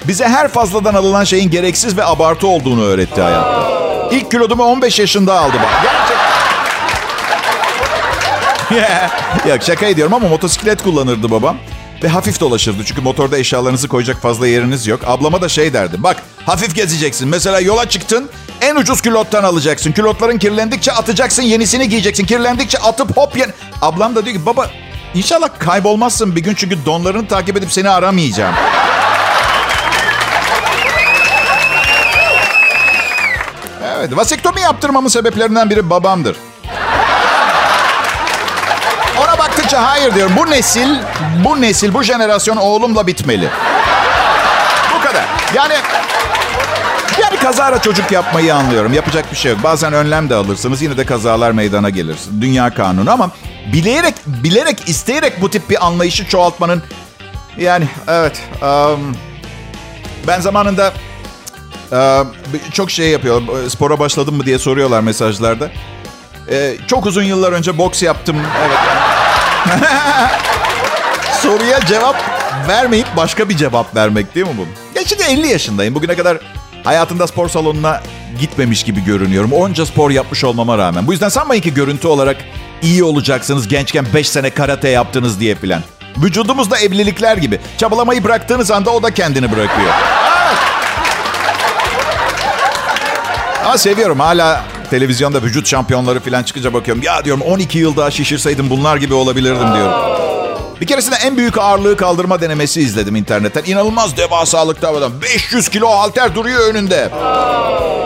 Bize 0.08 0.28
her 0.28 0.48
fazladan 0.48 0.94
alınan 0.94 1.24
şeyin 1.24 1.50
gereksiz 1.50 1.96
ve 1.96 2.04
abartı 2.04 2.46
olduğunu 2.46 2.84
öğretti 2.84 3.20
hayatta. 3.20 3.70
İlk 4.10 4.30
kilodumu 4.30 4.64
15 4.64 4.98
yaşında 4.98 5.40
aldı 5.40 5.56
bak. 5.62 5.82
Gerçekten. 5.82 6.20
Yok 9.48 9.62
şaka 9.62 9.86
ediyorum 9.86 10.14
ama 10.14 10.28
motosiklet 10.28 10.82
kullanırdı 10.82 11.30
babam. 11.30 11.56
Ve 12.02 12.08
hafif 12.08 12.40
dolaşırdı 12.40 12.84
çünkü 12.84 13.00
motorda 13.00 13.38
eşyalarınızı 13.38 13.88
koyacak 13.88 14.22
fazla 14.22 14.46
yeriniz 14.46 14.86
yok. 14.86 15.00
Ablama 15.06 15.42
da 15.42 15.48
şey 15.48 15.72
derdi. 15.72 16.02
Bak 16.02 16.16
hafif 16.46 16.74
gezeceksin. 16.74 17.28
Mesela 17.28 17.60
yola 17.60 17.88
çıktın 17.88 18.30
en 18.60 18.76
ucuz 18.76 19.02
külottan 19.02 19.44
alacaksın. 19.44 19.92
Külotların 19.92 20.38
kirlendikçe 20.38 20.92
atacaksın 20.92 21.42
yenisini 21.42 21.88
giyeceksin. 21.88 22.26
Kirlendikçe 22.26 22.78
atıp 22.78 23.16
hop 23.16 23.36
yen... 23.36 23.52
Ablam 23.82 24.14
da 24.14 24.24
diyor 24.24 24.36
ki 24.36 24.46
baba 24.46 24.70
inşallah 25.14 25.48
kaybolmazsın 25.58 26.36
bir 26.36 26.40
gün 26.40 26.54
çünkü 26.54 26.86
donlarını 26.86 27.28
takip 27.28 27.56
edip 27.56 27.72
seni 27.72 27.90
aramayacağım. 27.90 28.54
Evet, 33.96 34.16
vasektomi 34.16 34.60
yaptırmamın 34.60 35.08
sebeplerinden 35.08 35.70
biri 35.70 35.90
babamdır. 35.90 36.36
Ona 39.18 39.38
baktıkça 39.38 39.82
hayır 39.90 40.14
diyorum. 40.14 40.32
Bu 40.36 40.50
nesil, 40.50 40.96
bu 41.44 41.60
nesil, 41.60 41.94
bu 41.94 42.02
jenerasyon 42.02 42.56
oğlumla 42.56 43.06
bitmeli. 43.06 43.48
Bu 44.94 45.04
kadar. 45.06 45.24
Yani 45.54 45.74
yani 47.22 47.36
kazara 47.36 47.82
çocuk 47.82 48.12
yapmayı 48.12 48.54
anlıyorum. 48.54 48.92
Yapacak 48.92 49.32
bir 49.32 49.36
şey 49.36 49.52
yok. 49.52 49.62
Bazen 49.62 49.92
önlem 49.92 50.30
de 50.30 50.34
alırsınız. 50.34 50.82
Yine 50.82 50.96
de 50.96 51.06
kazalar 51.06 51.50
meydana 51.50 51.90
gelir. 51.90 52.16
Dünya 52.40 52.74
kanunu 52.74 53.10
ama 53.10 53.30
bilerek, 53.72 54.14
bilerek, 54.26 54.88
isteyerek 54.88 55.40
bu 55.40 55.50
tip 55.50 55.70
bir 55.70 55.86
anlayışı 55.86 56.28
çoğaltmanın 56.28 56.82
yani 57.58 57.88
evet. 58.08 58.42
Um, 58.62 59.16
ben 60.26 60.40
zamanında 60.40 60.92
ee, 61.92 62.22
çok 62.72 62.90
şey 62.90 63.08
yapıyor. 63.08 63.42
Spora 63.68 63.98
başladın 63.98 64.34
mı 64.34 64.46
diye 64.46 64.58
soruyorlar 64.58 65.00
mesajlarda. 65.00 65.70
Ee, 66.50 66.76
çok 66.86 67.06
uzun 67.06 67.22
yıllar 67.22 67.52
önce 67.52 67.78
boks 67.78 68.02
yaptım. 68.02 68.36
Evet. 68.66 68.78
Soruya 71.42 71.80
cevap 71.80 72.16
vermeyip 72.68 73.06
başka 73.16 73.48
bir 73.48 73.56
cevap 73.56 73.96
vermek 73.96 74.34
değil 74.34 74.46
mi 74.46 74.52
bu? 74.58 74.66
Gerçi 74.94 75.18
de 75.18 75.24
50 75.24 75.46
yaşındayım. 75.46 75.94
Bugüne 75.94 76.16
kadar 76.16 76.38
hayatında 76.84 77.26
spor 77.26 77.48
salonuna 77.48 78.00
gitmemiş 78.40 78.82
gibi 78.82 79.04
görünüyorum. 79.04 79.52
Onca 79.52 79.86
spor 79.86 80.10
yapmış 80.10 80.44
olmama 80.44 80.78
rağmen. 80.78 81.06
Bu 81.06 81.12
yüzden 81.12 81.28
sanmayın 81.28 81.62
ki 81.62 81.74
görüntü 81.74 82.08
olarak 82.08 82.36
iyi 82.82 83.04
olacaksınız. 83.04 83.68
Gençken 83.68 84.06
5 84.14 84.28
sene 84.28 84.50
karate 84.50 84.88
yaptınız 84.88 85.40
diye 85.40 85.54
filan. 85.54 85.82
Vücudumuzda 86.16 86.78
evlilikler 86.78 87.36
gibi. 87.36 87.60
Çabalamayı 87.78 88.24
bıraktığınız 88.24 88.70
anda 88.70 88.90
o 88.90 89.02
da 89.02 89.14
kendini 89.14 89.52
bırakıyor. 89.52 89.90
Ama 93.64 93.78
seviyorum 93.78 94.20
hala 94.20 94.64
televizyonda 94.90 95.42
vücut 95.42 95.66
şampiyonları 95.66 96.20
falan 96.20 96.42
çıkınca 96.42 96.74
bakıyorum. 96.74 97.02
Ya 97.02 97.24
diyorum 97.24 97.42
12 97.42 97.78
yıl 97.78 97.96
daha 97.96 98.10
şişirseydim 98.10 98.70
bunlar 98.70 98.96
gibi 98.96 99.14
olabilirdim 99.14 99.74
diyorum. 99.74 100.29
Bir 100.80 100.86
keresinde 100.86 101.16
en 101.16 101.36
büyük 101.36 101.58
ağırlığı 101.58 101.96
kaldırma 101.96 102.40
denemesi 102.40 102.80
izledim 102.80 103.16
internetten. 103.16 103.62
İnanılmaz 103.66 104.16
devasalıkta 104.16 104.88
adam. 104.88 105.12
500 105.22 105.68
kilo 105.68 105.88
halter 105.88 106.34
duruyor 106.34 106.60
önünde. 106.60 107.10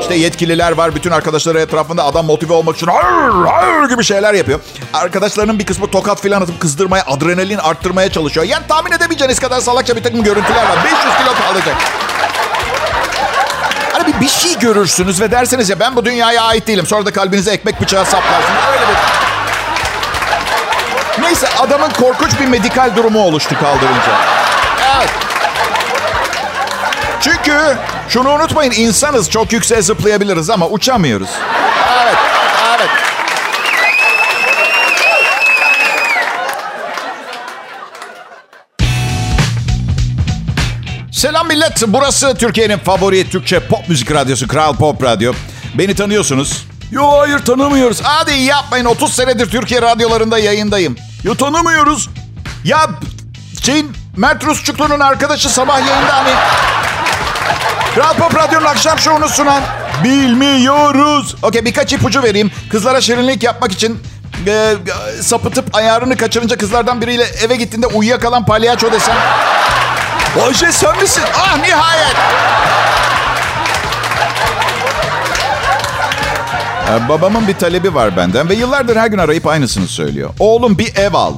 İşte 0.00 0.14
yetkililer 0.14 0.72
var. 0.72 0.94
Bütün 0.94 1.10
arkadaşları 1.10 1.60
etrafında 1.60 2.04
adam 2.04 2.26
motive 2.26 2.52
olmak 2.52 2.76
için 2.76 2.86
hayır 2.86 3.46
hayır 3.46 3.88
gibi 3.88 4.04
şeyler 4.04 4.34
yapıyor. 4.34 4.60
Arkadaşlarının 4.92 5.58
bir 5.58 5.66
kısmı 5.66 5.90
tokat 5.90 6.20
filan 6.22 6.42
atıp 6.42 6.60
kızdırmaya, 6.60 7.04
adrenalin 7.06 7.58
arttırmaya 7.58 8.12
çalışıyor. 8.12 8.46
Yani 8.46 8.66
tahmin 8.68 8.92
edemeyeceğiniz 8.92 9.38
kadar 9.38 9.60
salakça 9.60 9.96
bir 9.96 10.02
takım 10.02 10.22
görüntüler 10.22 10.64
var. 10.64 10.78
500 10.84 10.98
kilo 11.00 11.34
kalacak. 11.46 11.76
Hani 13.92 14.14
bir, 14.14 14.20
bir 14.20 14.28
şey 14.28 14.58
görürsünüz 14.58 15.20
ve 15.20 15.30
dersiniz 15.30 15.70
ya 15.70 15.80
ben 15.80 15.96
bu 15.96 16.04
dünyaya 16.04 16.42
ait 16.42 16.66
değilim. 16.66 16.86
Sonra 16.86 17.06
da 17.06 17.12
kalbinize 17.12 17.50
ekmek 17.50 17.80
bıçağı 17.80 18.04
saplarsınız. 18.04 18.60
Öyle 18.72 18.80
bir... 18.80 19.23
Neyse 21.34 21.48
adamın 21.58 21.90
korkunç 21.90 22.40
bir 22.40 22.46
medikal 22.46 22.96
durumu 22.96 23.20
oluştu 23.20 23.56
kaldırınca. 23.60 24.12
Evet. 24.96 25.10
Çünkü 27.20 27.76
şunu 28.08 28.30
unutmayın 28.30 28.72
insanız 28.72 29.30
çok 29.30 29.52
yükseğe 29.52 29.82
zıplayabiliriz 29.82 30.50
ama 30.50 30.68
uçamıyoruz. 30.68 31.28
Evet. 32.02 32.16
Evet. 32.76 32.90
Selam 41.12 41.48
millet. 41.48 41.82
Burası 41.86 42.34
Türkiye'nin 42.34 42.78
favori 42.78 43.30
Türkçe 43.30 43.60
pop 43.60 43.88
müzik 43.88 44.12
radyosu 44.12 44.48
Kral 44.48 44.76
Pop 44.76 45.02
Radyo. 45.02 45.32
Beni 45.74 45.94
tanıyorsunuz. 45.94 46.66
Yo 46.92 47.18
hayır 47.18 47.38
tanımıyoruz. 47.38 48.00
Hadi 48.02 48.32
yapmayın. 48.32 48.84
30 48.84 49.12
senedir 49.12 49.50
Türkiye 49.50 49.82
radyolarında 49.82 50.38
yayındayım. 50.38 50.96
Yo 51.24 51.34
tanımıyoruz. 51.34 52.08
Ya 52.64 52.88
şeyin 53.62 53.92
Mert 54.16 54.44
Rusçuklu'nun 54.44 55.00
arkadaşı 55.00 55.48
sabah 55.48 55.78
yayında 55.78 56.16
hani 56.16 56.30
Kral 57.94 58.14
Pop 58.14 58.34
Radyo'nun 58.34 58.64
akşam 58.64 58.98
şovunu 58.98 59.28
sunan 59.28 59.62
Bilmiyoruz. 60.04 61.36
Okey 61.42 61.64
birkaç 61.64 61.92
ipucu 61.92 62.22
vereyim. 62.22 62.50
Kızlara 62.70 63.00
şirinlik 63.00 63.42
yapmak 63.42 63.72
için 63.72 64.02
e, 64.46 64.74
sapıtıp 65.22 65.76
ayarını 65.76 66.16
kaçırınca 66.16 66.58
kızlardan 66.58 67.00
biriyle 67.00 67.24
eve 67.24 67.56
gittiğinde 67.56 67.86
uyuyakalan 67.86 68.44
palyaço 68.44 68.92
desem. 68.92 69.16
Ayşe 70.46 70.72
sen 70.72 71.00
misin? 71.00 71.22
Ah 71.36 71.56
nihayet. 71.56 72.16
Babamın 77.08 77.48
bir 77.48 77.54
talebi 77.54 77.94
var 77.94 78.16
benden 78.16 78.48
ve 78.48 78.54
yıllardır 78.54 78.96
her 78.96 79.06
gün 79.06 79.18
arayıp 79.18 79.46
aynısını 79.46 79.86
söylüyor. 79.86 80.30
Oğlum 80.38 80.78
bir 80.78 80.96
ev 80.96 81.14
al. 81.14 81.34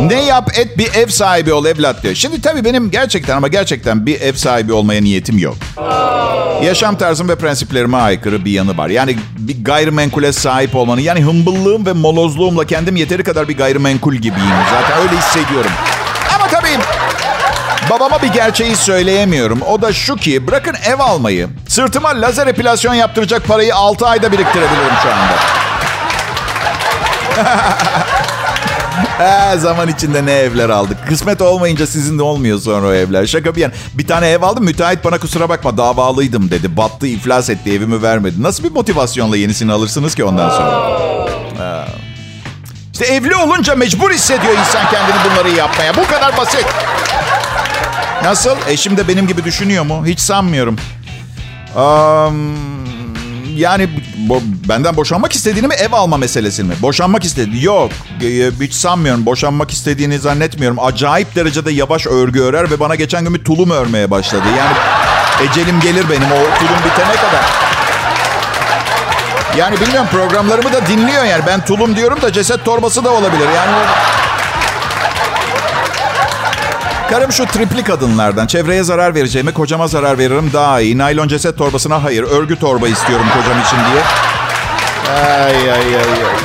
Ne 0.00 0.24
yap 0.24 0.50
et 0.58 0.78
bir 0.78 0.94
ev 0.94 1.06
sahibi 1.08 1.52
ol 1.52 1.66
evlat 1.66 2.02
diyor. 2.02 2.14
Şimdi 2.14 2.40
tabii 2.40 2.64
benim 2.64 2.90
gerçekten 2.90 3.36
ama 3.36 3.48
gerçekten 3.48 4.06
bir 4.06 4.20
ev 4.20 4.32
sahibi 4.34 4.72
olmaya 4.72 5.00
niyetim 5.00 5.38
yok. 5.38 5.56
Yaşam 6.64 6.98
tarzım 6.98 7.28
ve 7.28 7.36
prensiplerime 7.36 7.96
aykırı 7.96 8.44
bir 8.44 8.50
yanı 8.50 8.78
var. 8.78 8.88
Yani 8.88 9.16
bir 9.38 9.64
gayrimenkule 9.64 10.32
sahip 10.32 10.76
olmanın 10.76 11.00
yani 11.00 11.22
hımbıllığım 11.22 11.86
ve 11.86 11.92
molozluğumla 11.92 12.64
kendim 12.64 12.96
yeteri 12.96 13.22
kadar 13.22 13.48
bir 13.48 13.56
gayrimenkul 13.56 14.14
gibiyim. 14.14 14.50
Zaten 14.70 15.02
öyle 15.02 15.16
hissediyorum. 15.18 15.70
Babama 17.90 18.22
bir 18.22 18.28
gerçeği 18.28 18.76
söyleyemiyorum. 18.76 19.62
O 19.62 19.82
da 19.82 19.92
şu 19.92 20.16
ki 20.16 20.46
bırakın 20.46 20.74
ev 20.86 20.98
almayı. 20.98 21.48
Sırtıma 21.68 22.08
lazer 22.08 22.46
epilasyon 22.46 22.94
yaptıracak 22.94 23.46
parayı 23.46 23.74
6 23.74 24.06
ayda 24.06 24.32
biriktirebilirim 24.32 24.94
şu 25.02 25.08
anda. 25.08 25.36
He, 29.18 29.58
zaman 29.58 29.88
içinde 29.88 30.26
ne 30.26 30.32
evler 30.32 30.68
aldık. 30.68 31.08
Kısmet 31.08 31.42
olmayınca 31.42 31.86
sizin 31.86 32.18
de 32.18 32.22
olmuyor 32.22 32.60
sonra 32.60 32.86
o 32.86 32.92
evler. 32.92 33.26
Şaka 33.26 33.56
bir 33.56 33.60
yana. 33.60 33.72
Bir 33.94 34.06
tane 34.06 34.28
ev 34.28 34.42
aldım. 34.42 34.64
Müteahhit 34.64 35.04
bana 35.04 35.18
kusura 35.18 35.48
bakma 35.48 35.76
davalıydım 35.76 36.50
dedi. 36.50 36.76
Battı, 36.76 37.06
iflas 37.06 37.50
etti, 37.50 37.72
evimi 37.72 38.02
vermedi. 38.02 38.42
Nasıl 38.42 38.64
bir 38.64 38.70
motivasyonla 38.70 39.36
yenisini 39.36 39.72
alırsınız 39.72 40.14
ki 40.14 40.24
ondan 40.24 40.50
sonra? 40.50 40.96
İşte 42.92 43.14
evli 43.14 43.36
olunca 43.36 43.74
mecbur 43.74 44.10
hissediyor 44.10 44.52
insan 44.58 44.90
kendini 44.90 45.16
bunları 45.30 45.50
yapmaya. 45.50 45.96
Bu 45.96 46.06
kadar 46.06 46.36
basit. 46.36 46.66
Nasıl? 48.26 48.56
Eşim 48.68 48.96
de 48.96 49.08
benim 49.08 49.26
gibi 49.26 49.44
düşünüyor 49.44 49.84
mu? 49.84 50.06
Hiç 50.06 50.20
sanmıyorum. 50.20 50.76
Um, 51.76 52.56
yani 53.56 53.88
bo, 54.16 54.40
benden 54.68 54.96
boşanmak 54.96 55.32
istediğini 55.32 55.66
mi 55.66 55.74
ev 55.74 55.92
alma 55.92 56.16
meselesini 56.16 56.68
mi? 56.68 56.74
Boşanmak 56.82 57.24
istedi. 57.24 57.64
Yok. 57.64 57.90
Hiç 58.60 58.74
sanmıyorum. 58.74 59.26
Boşanmak 59.26 59.70
istediğini 59.70 60.18
zannetmiyorum. 60.18 60.78
Acayip 60.80 61.34
derecede 61.34 61.72
yavaş 61.72 62.06
örgü 62.06 62.40
örer 62.40 62.70
ve 62.70 62.80
bana 62.80 62.94
geçen 62.94 63.24
gün 63.24 63.34
bir 63.34 63.44
tulum 63.44 63.70
örmeye 63.70 64.10
başladı. 64.10 64.44
Yani 64.58 64.76
ecelim 65.50 65.80
gelir 65.80 66.04
benim 66.10 66.32
o 66.32 66.58
tulum 66.58 66.78
bitene 66.84 67.16
kadar. 67.16 67.44
Yani 69.58 69.80
bilmiyorum 69.80 70.08
programlarımı 70.12 70.72
da 70.72 70.86
dinliyor 70.86 71.24
yani. 71.24 71.42
Ben 71.46 71.64
tulum 71.64 71.96
diyorum 71.96 72.22
da 72.22 72.32
ceset 72.32 72.64
torbası 72.64 73.04
da 73.04 73.10
olabilir. 73.10 73.48
Yani 73.56 73.72
Karım 77.10 77.32
şu 77.32 77.46
tripli 77.46 77.84
kadınlardan. 77.84 78.46
Çevreye 78.46 78.82
zarar 78.82 79.14
vereceğime 79.14 79.52
kocama 79.52 79.86
zarar 79.86 80.18
veririm 80.18 80.50
daha 80.52 80.80
iyi. 80.80 80.98
Naylon 80.98 81.28
ceset 81.28 81.58
torbasına 81.58 82.04
hayır. 82.04 82.22
Örgü 82.22 82.56
torba 82.56 82.88
istiyorum 82.88 83.26
kocam 83.36 83.62
için 83.62 83.76
diye. 83.76 84.02
Ay 85.16 85.70
ay 85.72 85.96
ay 85.96 85.96
ay. 85.96 86.36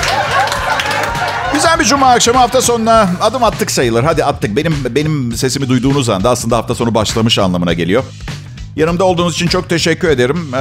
Güzel 1.53 1.79
bir 1.79 1.85
cuma 1.85 2.07
akşamı 2.11 2.37
hafta 2.37 2.61
sonuna 2.61 3.09
adım 3.21 3.43
attık 3.43 3.71
sayılır. 3.71 4.03
Hadi 4.03 4.25
attık. 4.25 4.55
Benim 4.55 4.75
benim 4.89 5.31
sesimi 5.31 5.69
duyduğunuz 5.69 6.09
anda 6.09 6.29
aslında 6.29 6.57
hafta 6.57 6.75
sonu 6.75 6.95
başlamış 6.95 7.39
anlamına 7.39 7.73
geliyor. 7.73 8.03
Yanımda 8.75 9.03
olduğunuz 9.03 9.33
için 9.33 9.47
çok 9.47 9.69
teşekkür 9.69 10.09
ederim. 10.09 10.51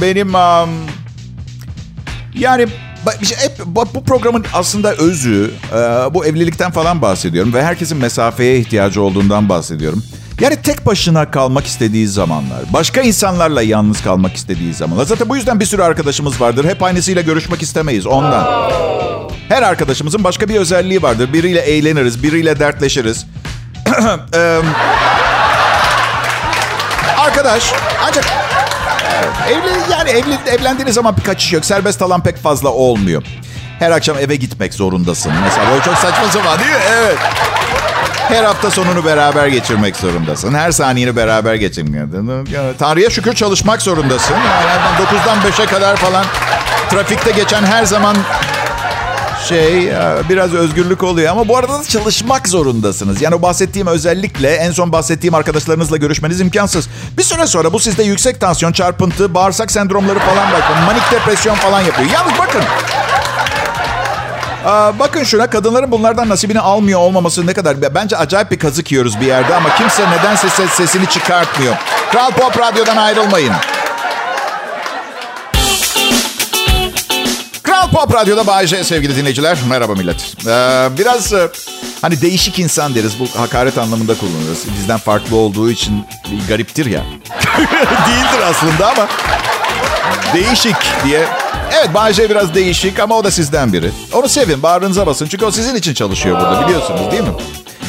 Benim 0.00 0.32
yani 2.34 2.66
şey, 3.12 3.38
hep 3.38 3.52
bu 3.66 4.04
programın 4.04 4.44
aslında 4.52 4.94
özü 4.94 5.50
bu 6.14 6.26
evlilikten 6.26 6.70
falan 6.70 7.02
bahsediyorum 7.02 7.54
ve 7.54 7.64
herkesin 7.64 7.98
mesafeye 7.98 8.58
ihtiyacı 8.58 9.02
olduğundan 9.02 9.48
bahsediyorum. 9.48 10.02
Yani 10.40 10.56
tek 10.62 10.86
başına 10.86 11.30
kalmak 11.30 11.66
istediği 11.66 12.08
zamanlar, 12.08 12.58
başka 12.72 13.00
insanlarla 13.00 13.62
yalnız 13.62 14.02
kalmak 14.02 14.36
istediği 14.36 14.74
zamanlar. 14.74 15.04
Zaten 15.04 15.28
bu 15.28 15.36
yüzden 15.36 15.60
bir 15.60 15.64
sürü 15.64 15.82
arkadaşımız 15.82 16.40
vardır. 16.40 16.64
Hep 16.64 16.82
aynısıyla 16.82 17.22
görüşmek 17.22 17.62
istemeyiz 17.62 18.06
ondan. 18.06 18.70
Her 19.48 19.62
arkadaşımızın 19.62 20.24
başka 20.24 20.48
bir 20.48 20.56
özelliği 20.56 21.02
vardır. 21.02 21.32
Biriyle 21.32 21.60
eğleniriz, 21.60 22.22
biriyle 22.22 22.58
dertleşiriz. 22.58 23.26
Arkadaş 27.18 27.72
ancak 28.08 28.45
Evli, 29.48 29.92
yani 29.92 30.10
evli, 30.10 30.38
evlendiğiniz 30.50 30.94
zaman 30.94 31.16
bir 31.16 31.22
kaçış 31.22 31.52
yok. 31.52 31.64
Serbest 31.64 32.02
alan 32.02 32.22
pek 32.22 32.42
fazla 32.42 32.68
olmuyor. 32.68 33.22
Her 33.78 33.90
akşam 33.90 34.18
eve 34.18 34.36
gitmek 34.36 34.74
zorundasın. 34.74 35.32
Mesela 35.44 35.70
böyle 35.70 35.82
çok 35.82 35.94
saçma 35.94 36.28
sapan 36.28 36.58
değil 36.58 36.70
mi? 36.70 36.76
Evet. 36.92 37.18
Her 38.28 38.44
hafta 38.44 38.70
sonunu 38.70 39.04
beraber 39.04 39.46
geçirmek 39.46 39.96
zorundasın. 39.96 40.54
Her 40.54 40.72
saniyeni 40.72 41.16
beraber 41.16 41.54
geçirmek. 41.54 42.02
Tanrı'ya 42.78 43.10
şükür 43.10 43.34
çalışmak 43.34 43.82
zorundasın. 43.82 44.34
Yani 44.34 44.80
9'dan 45.22 45.38
5'e 45.38 45.66
kadar 45.66 45.96
falan 45.96 46.24
trafikte 46.90 47.30
geçen 47.30 47.64
her 47.64 47.84
zaman 47.84 48.16
şey 49.48 49.92
biraz 50.28 50.54
özgürlük 50.54 51.02
oluyor 51.02 51.32
ama 51.32 51.48
bu 51.48 51.56
arada 51.56 51.78
da 51.78 51.84
çalışmak 51.84 52.48
zorundasınız. 52.48 53.22
Yani 53.22 53.34
o 53.34 53.42
bahsettiğim 53.42 53.86
özellikle 53.86 54.54
en 54.54 54.70
son 54.70 54.92
bahsettiğim 54.92 55.34
arkadaşlarınızla 55.34 55.96
görüşmeniz 55.96 56.40
imkansız. 56.40 56.88
Bir 57.18 57.22
süre 57.22 57.46
sonra 57.46 57.72
bu 57.72 57.78
sizde 57.80 58.02
yüksek 58.02 58.40
tansiyon, 58.40 58.72
çarpıntı, 58.72 59.34
bağırsak 59.34 59.70
sendromları 59.70 60.18
falan 60.18 60.52
bakın. 60.52 60.84
Manik 60.86 61.12
depresyon 61.12 61.54
falan 61.54 61.80
yapıyor. 61.80 62.10
Yalnız 62.10 62.38
bakın. 62.38 62.62
Bakın 64.98 65.24
şuna 65.24 65.50
kadınların 65.50 65.90
bunlardan 65.90 66.28
nasibini 66.28 66.60
almıyor 66.60 67.00
olmaması 67.00 67.46
ne 67.46 67.52
kadar... 67.54 67.94
Bence 67.94 68.16
acayip 68.16 68.50
bir 68.50 68.58
kazık 68.58 68.92
yiyoruz 68.92 69.20
bir 69.20 69.26
yerde 69.26 69.54
ama 69.54 69.74
kimse 69.74 70.10
nedense 70.10 70.48
ses, 70.48 70.70
sesini 70.70 71.06
çıkartmıyor. 71.06 71.74
Kral 72.12 72.30
Pop 72.30 72.58
Radyo'dan 72.58 72.96
ayrılmayın. 72.96 73.52
Pop 77.92 78.14
Radyo'da 78.14 78.46
Bayece 78.46 78.84
sevgili 78.84 79.16
dinleyiciler. 79.16 79.58
Merhaba 79.68 79.94
millet. 79.94 80.34
Ee, 80.46 80.88
biraz 80.98 81.32
e, 81.32 81.48
hani 82.02 82.20
değişik 82.22 82.58
insan 82.58 82.94
deriz. 82.94 83.20
Bu 83.20 83.40
hakaret 83.40 83.78
anlamında 83.78 84.14
kullanırız. 84.18 84.64
Bizden 84.78 84.98
farklı 84.98 85.36
olduğu 85.36 85.70
için 85.70 86.06
bir 86.32 86.48
gariptir 86.48 86.86
ya. 86.86 87.00
Değildir 88.08 88.42
aslında 88.50 88.90
ama 88.90 89.08
değişik 90.34 90.76
diye. 91.04 91.24
Evet 91.72 91.94
Bayece 91.94 92.30
biraz 92.30 92.54
değişik 92.54 93.00
ama 93.00 93.16
o 93.16 93.24
da 93.24 93.30
sizden 93.30 93.72
biri. 93.72 93.90
Onu 94.12 94.28
sevin, 94.28 94.62
bağrınıza 94.62 95.06
basın. 95.06 95.26
Çünkü 95.26 95.44
o 95.44 95.50
sizin 95.50 95.74
için 95.74 95.94
çalışıyor 95.94 96.40
burada 96.40 96.66
biliyorsunuz 96.66 97.10
değil 97.12 97.22
mi? 97.22 97.32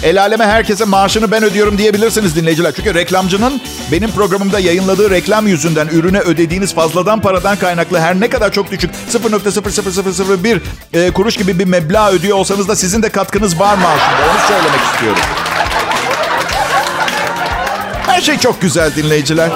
El 0.03 0.21
aleme 0.21 0.45
herkese 0.45 0.85
maaşını 0.85 1.31
ben 1.31 1.43
ödüyorum 1.43 1.77
diyebilirsiniz 1.77 2.35
dinleyiciler. 2.35 2.73
Çünkü 2.75 2.93
reklamcının 2.93 3.61
benim 3.91 4.11
programımda 4.11 4.59
yayınladığı 4.59 5.09
reklam 5.09 5.47
yüzünden 5.47 5.87
ürüne 5.87 6.19
ödediğiniz 6.19 6.73
fazladan 6.73 7.21
paradan 7.21 7.57
kaynaklı 7.57 7.99
her 7.99 8.19
ne 8.19 8.29
kadar 8.29 8.51
çok 8.51 8.71
düşük 8.71 8.91
0.00001 9.13 10.59
e, 10.93 11.11
kuruş 11.11 11.37
gibi 11.37 11.59
bir 11.59 11.65
meblağ 11.65 12.11
ödüyor 12.11 12.37
olsanız 12.37 12.67
da 12.67 12.75
sizin 12.75 13.03
de 13.03 13.09
katkınız 13.09 13.59
var 13.59 13.77
maaşında. 13.77 14.31
Onu 14.31 14.47
söylemek 14.47 14.81
istiyorum. 14.93 15.21
Her 18.07 18.21
şey 18.21 18.37
çok 18.37 18.61
güzel 18.61 18.95
dinleyiciler. 18.95 19.49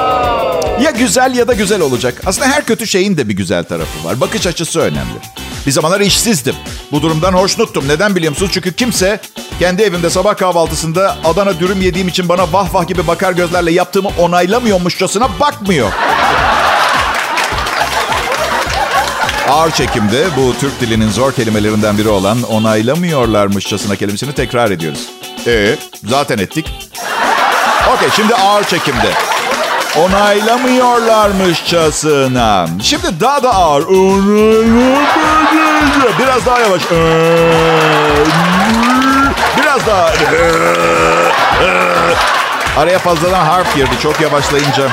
Ya 0.81 0.91
güzel 0.91 1.35
ya 1.35 1.47
da 1.47 1.53
güzel 1.53 1.81
olacak. 1.81 2.21
Aslında 2.25 2.47
her 2.47 2.65
kötü 2.65 2.87
şeyin 2.87 3.17
de 3.17 3.29
bir 3.29 3.33
güzel 3.33 3.63
tarafı 3.63 4.03
var. 4.03 4.21
Bakış 4.21 4.47
açısı 4.47 4.79
önemli. 4.79 5.19
Bir 5.67 5.71
zamanlar 5.71 5.99
işsizdim. 5.99 6.55
Bu 6.91 7.01
durumdan 7.01 7.33
hoşnuttum. 7.33 7.87
Neden 7.87 8.15
biliyor 8.15 8.31
musunuz? 8.31 8.51
Çünkü 8.53 8.73
kimse 8.73 9.19
kendi 9.61 9.81
evimde 9.81 10.09
sabah 10.09 10.37
kahvaltısında 10.37 11.17
Adana 11.25 11.59
dürüm 11.59 11.81
yediğim 11.81 12.07
için 12.07 12.29
bana 12.29 12.53
vah 12.53 12.73
vah 12.73 12.87
gibi 12.87 13.07
bakar 13.07 13.31
gözlerle 13.31 13.71
yaptığımı 13.71 14.09
onaylamıyormuşçasına 14.19 15.29
bakmıyor. 15.39 15.91
Ağır 19.49 19.71
çekimde 19.71 20.25
bu 20.37 20.53
Türk 20.59 20.81
dilinin 20.81 21.09
zor 21.09 21.31
kelimelerinden 21.31 21.97
biri 21.97 22.09
olan 22.09 22.43
onaylamıyorlarmışçasına 22.43 23.95
kelimesini 23.95 24.33
tekrar 24.33 24.71
ediyoruz. 24.71 25.09
Ee, 25.47 25.75
zaten 26.05 26.37
ettik. 26.37 26.89
Okey, 27.95 28.09
şimdi 28.15 28.35
ağır 28.35 28.63
çekimde. 28.63 29.11
Onaylamıyorlarmışçasına. 29.97 32.67
Şimdi 32.83 33.19
daha 33.19 33.43
da 33.43 33.55
ağır. 33.55 33.87
Biraz 36.19 36.45
daha 36.45 36.59
yavaş. 36.59 36.81
Biraz 39.71 39.87
daha. 39.87 40.11
Araya 42.81 42.99
fazladan 42.99 43.45
harf 43.45 43.75
girdi 43.75 43.89
çok 44.03 44.21
yavaşlayınca. 44.21 44.87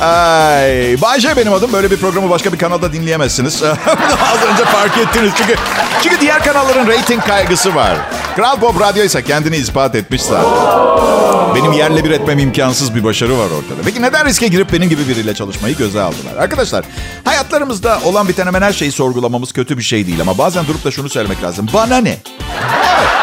Ay, 0.00 0.96
Bayce 1.02 1.36
benim 1.36 1.52
adım. 1.52 1.72
Böyle 1.72 1.90
bir 1.90 1.96
programı 1.96 2.30
başka 2.30 2.52
bir 2.52 2.58
kanalda 2.58 2.92
dinleyemezsiniz. 2.92 3.62
Az 3.62 4.42
önce 4.52 4.64
fark 4.64 4.98
ettiniz. 4.98 5.32
Çünkü 5.36 5.56
çünkü 6.02 6.20
diğer 6.20 6.44
kanalların 6.44 6.86
reyting 6.86 7.24
kaygısı 7.26 7.74
var. 7.74 7.96
Kral 8.36 8.56
Pop 8.56 8.80
Radyo 8.80 9.04
ise 9.04 9.24
kendini 9.24 9.56
ispat 9.56 9.94
etmiş 9.94 10.22
zaten. 10.22 11.31
Benim 11.54 11.72
yerle 11.72 12.04
bir 12.04 12.10
etmem 12.10 12.38
imkansız 12.38 12.94
bir 12.94 13.04
başarı 13.04 13.38
var 13.38 13.44
ortada. 13.44 13.82
Peki 13.84 14.02
neden 14.02 14.26
riske 14.26 14.48
girip 14.48 14.72
benim 14.72 14.88
gibi 14.88 15.08
biriyle 15.08 15.34
çalışmayı 15.34 15.76
göze 15.76 16.00
aldılar? 16.02 16.36
Arkadaşlar 16.38 16.84
hayatlarımızda 17.24 18.00
olan 18.04 18.28
biten 18.28 18.46
hemen 18.46 18.62
her 18.62 18.72
şeyi 18.72 18.92
sorgulamamız 18.92 19.52
kötü 19.52 19.78
bir 19.78 19.82
şey 19.82 20.06
değil. 20.06 20.20
Ama 20.20 20.38
bazen 20.38 20.66
durup 20.66 20.84
da 20.84 20.90
şunu 20.90 21.08
söylemek 21.08 21.42
lazım. 21.42 21.66
Bana 21.74 21.96
ne? 21.96 22.16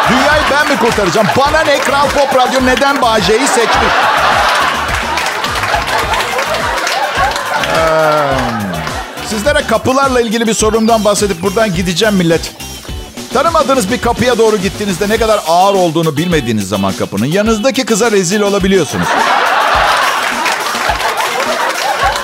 Dünyayı 0.09 0.43
ben 0.51 0.67
mi 0.73 0.79
kurtaracağım? 0.79 1.27
Bana 1.37 1.59
ne? 1.61 1.79
Kral 1.79 2.07
Pop 2.09 2.35
Radyo 2.35 2.65
neden 2.65 3.01
Bağcay'ı 3.01 3.47
seçmiş? 3.47 3.93
Sizlere 9.29 9.61
kapılarla 9.67 10.21
ilgili 10.21 10.47
bir 10.47 10.53
sorundan 10.53 11.05
bahsedip 11.05 11.41
buradan 11.41 11.75
gideceğim 11.75 12.15
millet. 12.15 12.51
Tanımadığınız 13.33 13.91
bir 13.91 14.01
kapıya 14.01 14.37
doğru 14.37 14.57
gittiğinizde 14.57 15.09
ne 15.09 15.17
kadar 15.17 15.39
ağır 15.47 15.73
olduğunu 15.73 16.17
bilmediğiniz 16.17 16.69
zaman 16.69 16.93
kapının 16.93 17.25
yanınızdaki 17.25 17.85
kıza 17.85 18.11
rezil 18.11 18.41
olabiliyorsunuz. 18.41 19.07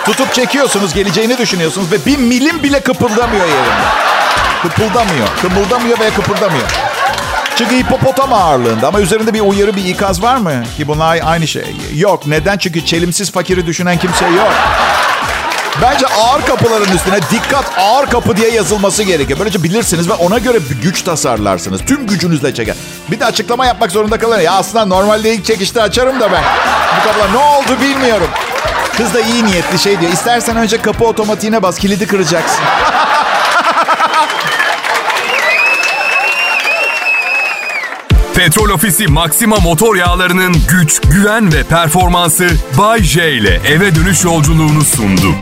Tutup 0.06 0.34
çekiyorsunuz, 0.34 0.94
geleceğini 0.94 1.38
düşünüyorsunuz 1.38 1.92
ve 1.92 2.06
bir 2.06 2.18
milim 2.18 2.64
bile 2.64 2.80
kıpırdamıyor 2.80 3.46
yerinde. 3.48 3.86
Kıpıldamıyor, 4.62 5.28
kımıldamıyor 5.42 6.00
veya 6.00 6.14
kıpırdamıyor. 6.14 6.68
Çünkü 7.56 7.76
hipopotam 7.78 8.34
ağırlığında 8.34 8.88
ama 8.88 9.00
üzerinde 9.02 9.34
bir 9.34 9.42
uyarı, 9.42 9.76
bir 9.76 9.86
ikaz 9.86 10.22
var 10.22 10.38
mı? 10.38 10.64
Ki 10.78 10.88
bunlar 10.88 11.20
aynı 11.26 11.48
şey. 11.48 11.66
Yok. 11.96 12.28
Neden? 12.28 12.58
Çünkü 12.58 12.86
çelimsiz 12.86 13.32
fakiri 13.32 13.68
düşünen 13.68 13.98
kimse 14.00 14.26
yok. 14.26 14.54
Bence 15.82 16.08
ağır 16.08 16.46
kapıların 16.46 16.96
üstüne 16.96 17.20
dikkat 17.32 17.66
ağır 17.78 18.06
kapı 18.10 18.38
diye 18.38 18.52
yazılması 18.52 19.04
gerekiyor. 19.04 19.40
Böylece 19.40 19.64
bilirsiniz 19.64 20.10
ve 20.10 20.14
ona 20.14 20.38
göre 20.38 20.58
bir 20.70 20.82
güç 20.82 21.02
tasarlarsınız. 21.02 21.82
Tüm 21.86 22.08
gücünüzle 22.08 22.54
çeker. 22.54 22.76
Bir 23.12 23.20
de 23.20 23.26
açıklama 23.26 23.66
yapmak 23.66 23.92
zorunda 23.92 24.18
kalır. 24.18 24.40
Ya 24.40 24.54
aslında 24.54 24.86
normalde 24.86 25.34
ilk 25.34 25.46
çekişte 25.46 25.82
açarım 25.82 26.20
da 26.20 26.32
ben. 26.32 26.44
Bu 27.00 27.04
kapılar 27.08 27.34
ne 27.34 27.38
oldu 27.38 27.82
bilmiyorum. 27.82 28.28
Kız 28.98 29.14
da 29.14 29.22
iyi 29.22 29.46
niyetli 29.46 29.80
şey 29.80 30.00
diyor. 30.00 30.12
İstersen 30.12 30.58
önce 30.58 30.82
kapı 30.82 31.06
otomatiğine 31.06 31.64
bas 31.64 31.80
kilidi 31.80 32.08
kıracaksın. 32.08 32.64
Petrol 38.36 38.70
Ofisi 38.70 39.08
Maxima 39.08 39.58
motor 39.58 39.96
yağlarının 39.96 40.56
güç, 40.70 41.02
güven 41.02 41.54
ve 41.54 41.64
performansı 41.64 42.48
Bay 42.78 43.04
J 43.04 43.32
ile 43.32 43.62
eve 43.68 43.96
dönüş 43.96 44.24
yolculuğunu 44.24 44.84
sundu. 44.84 45.36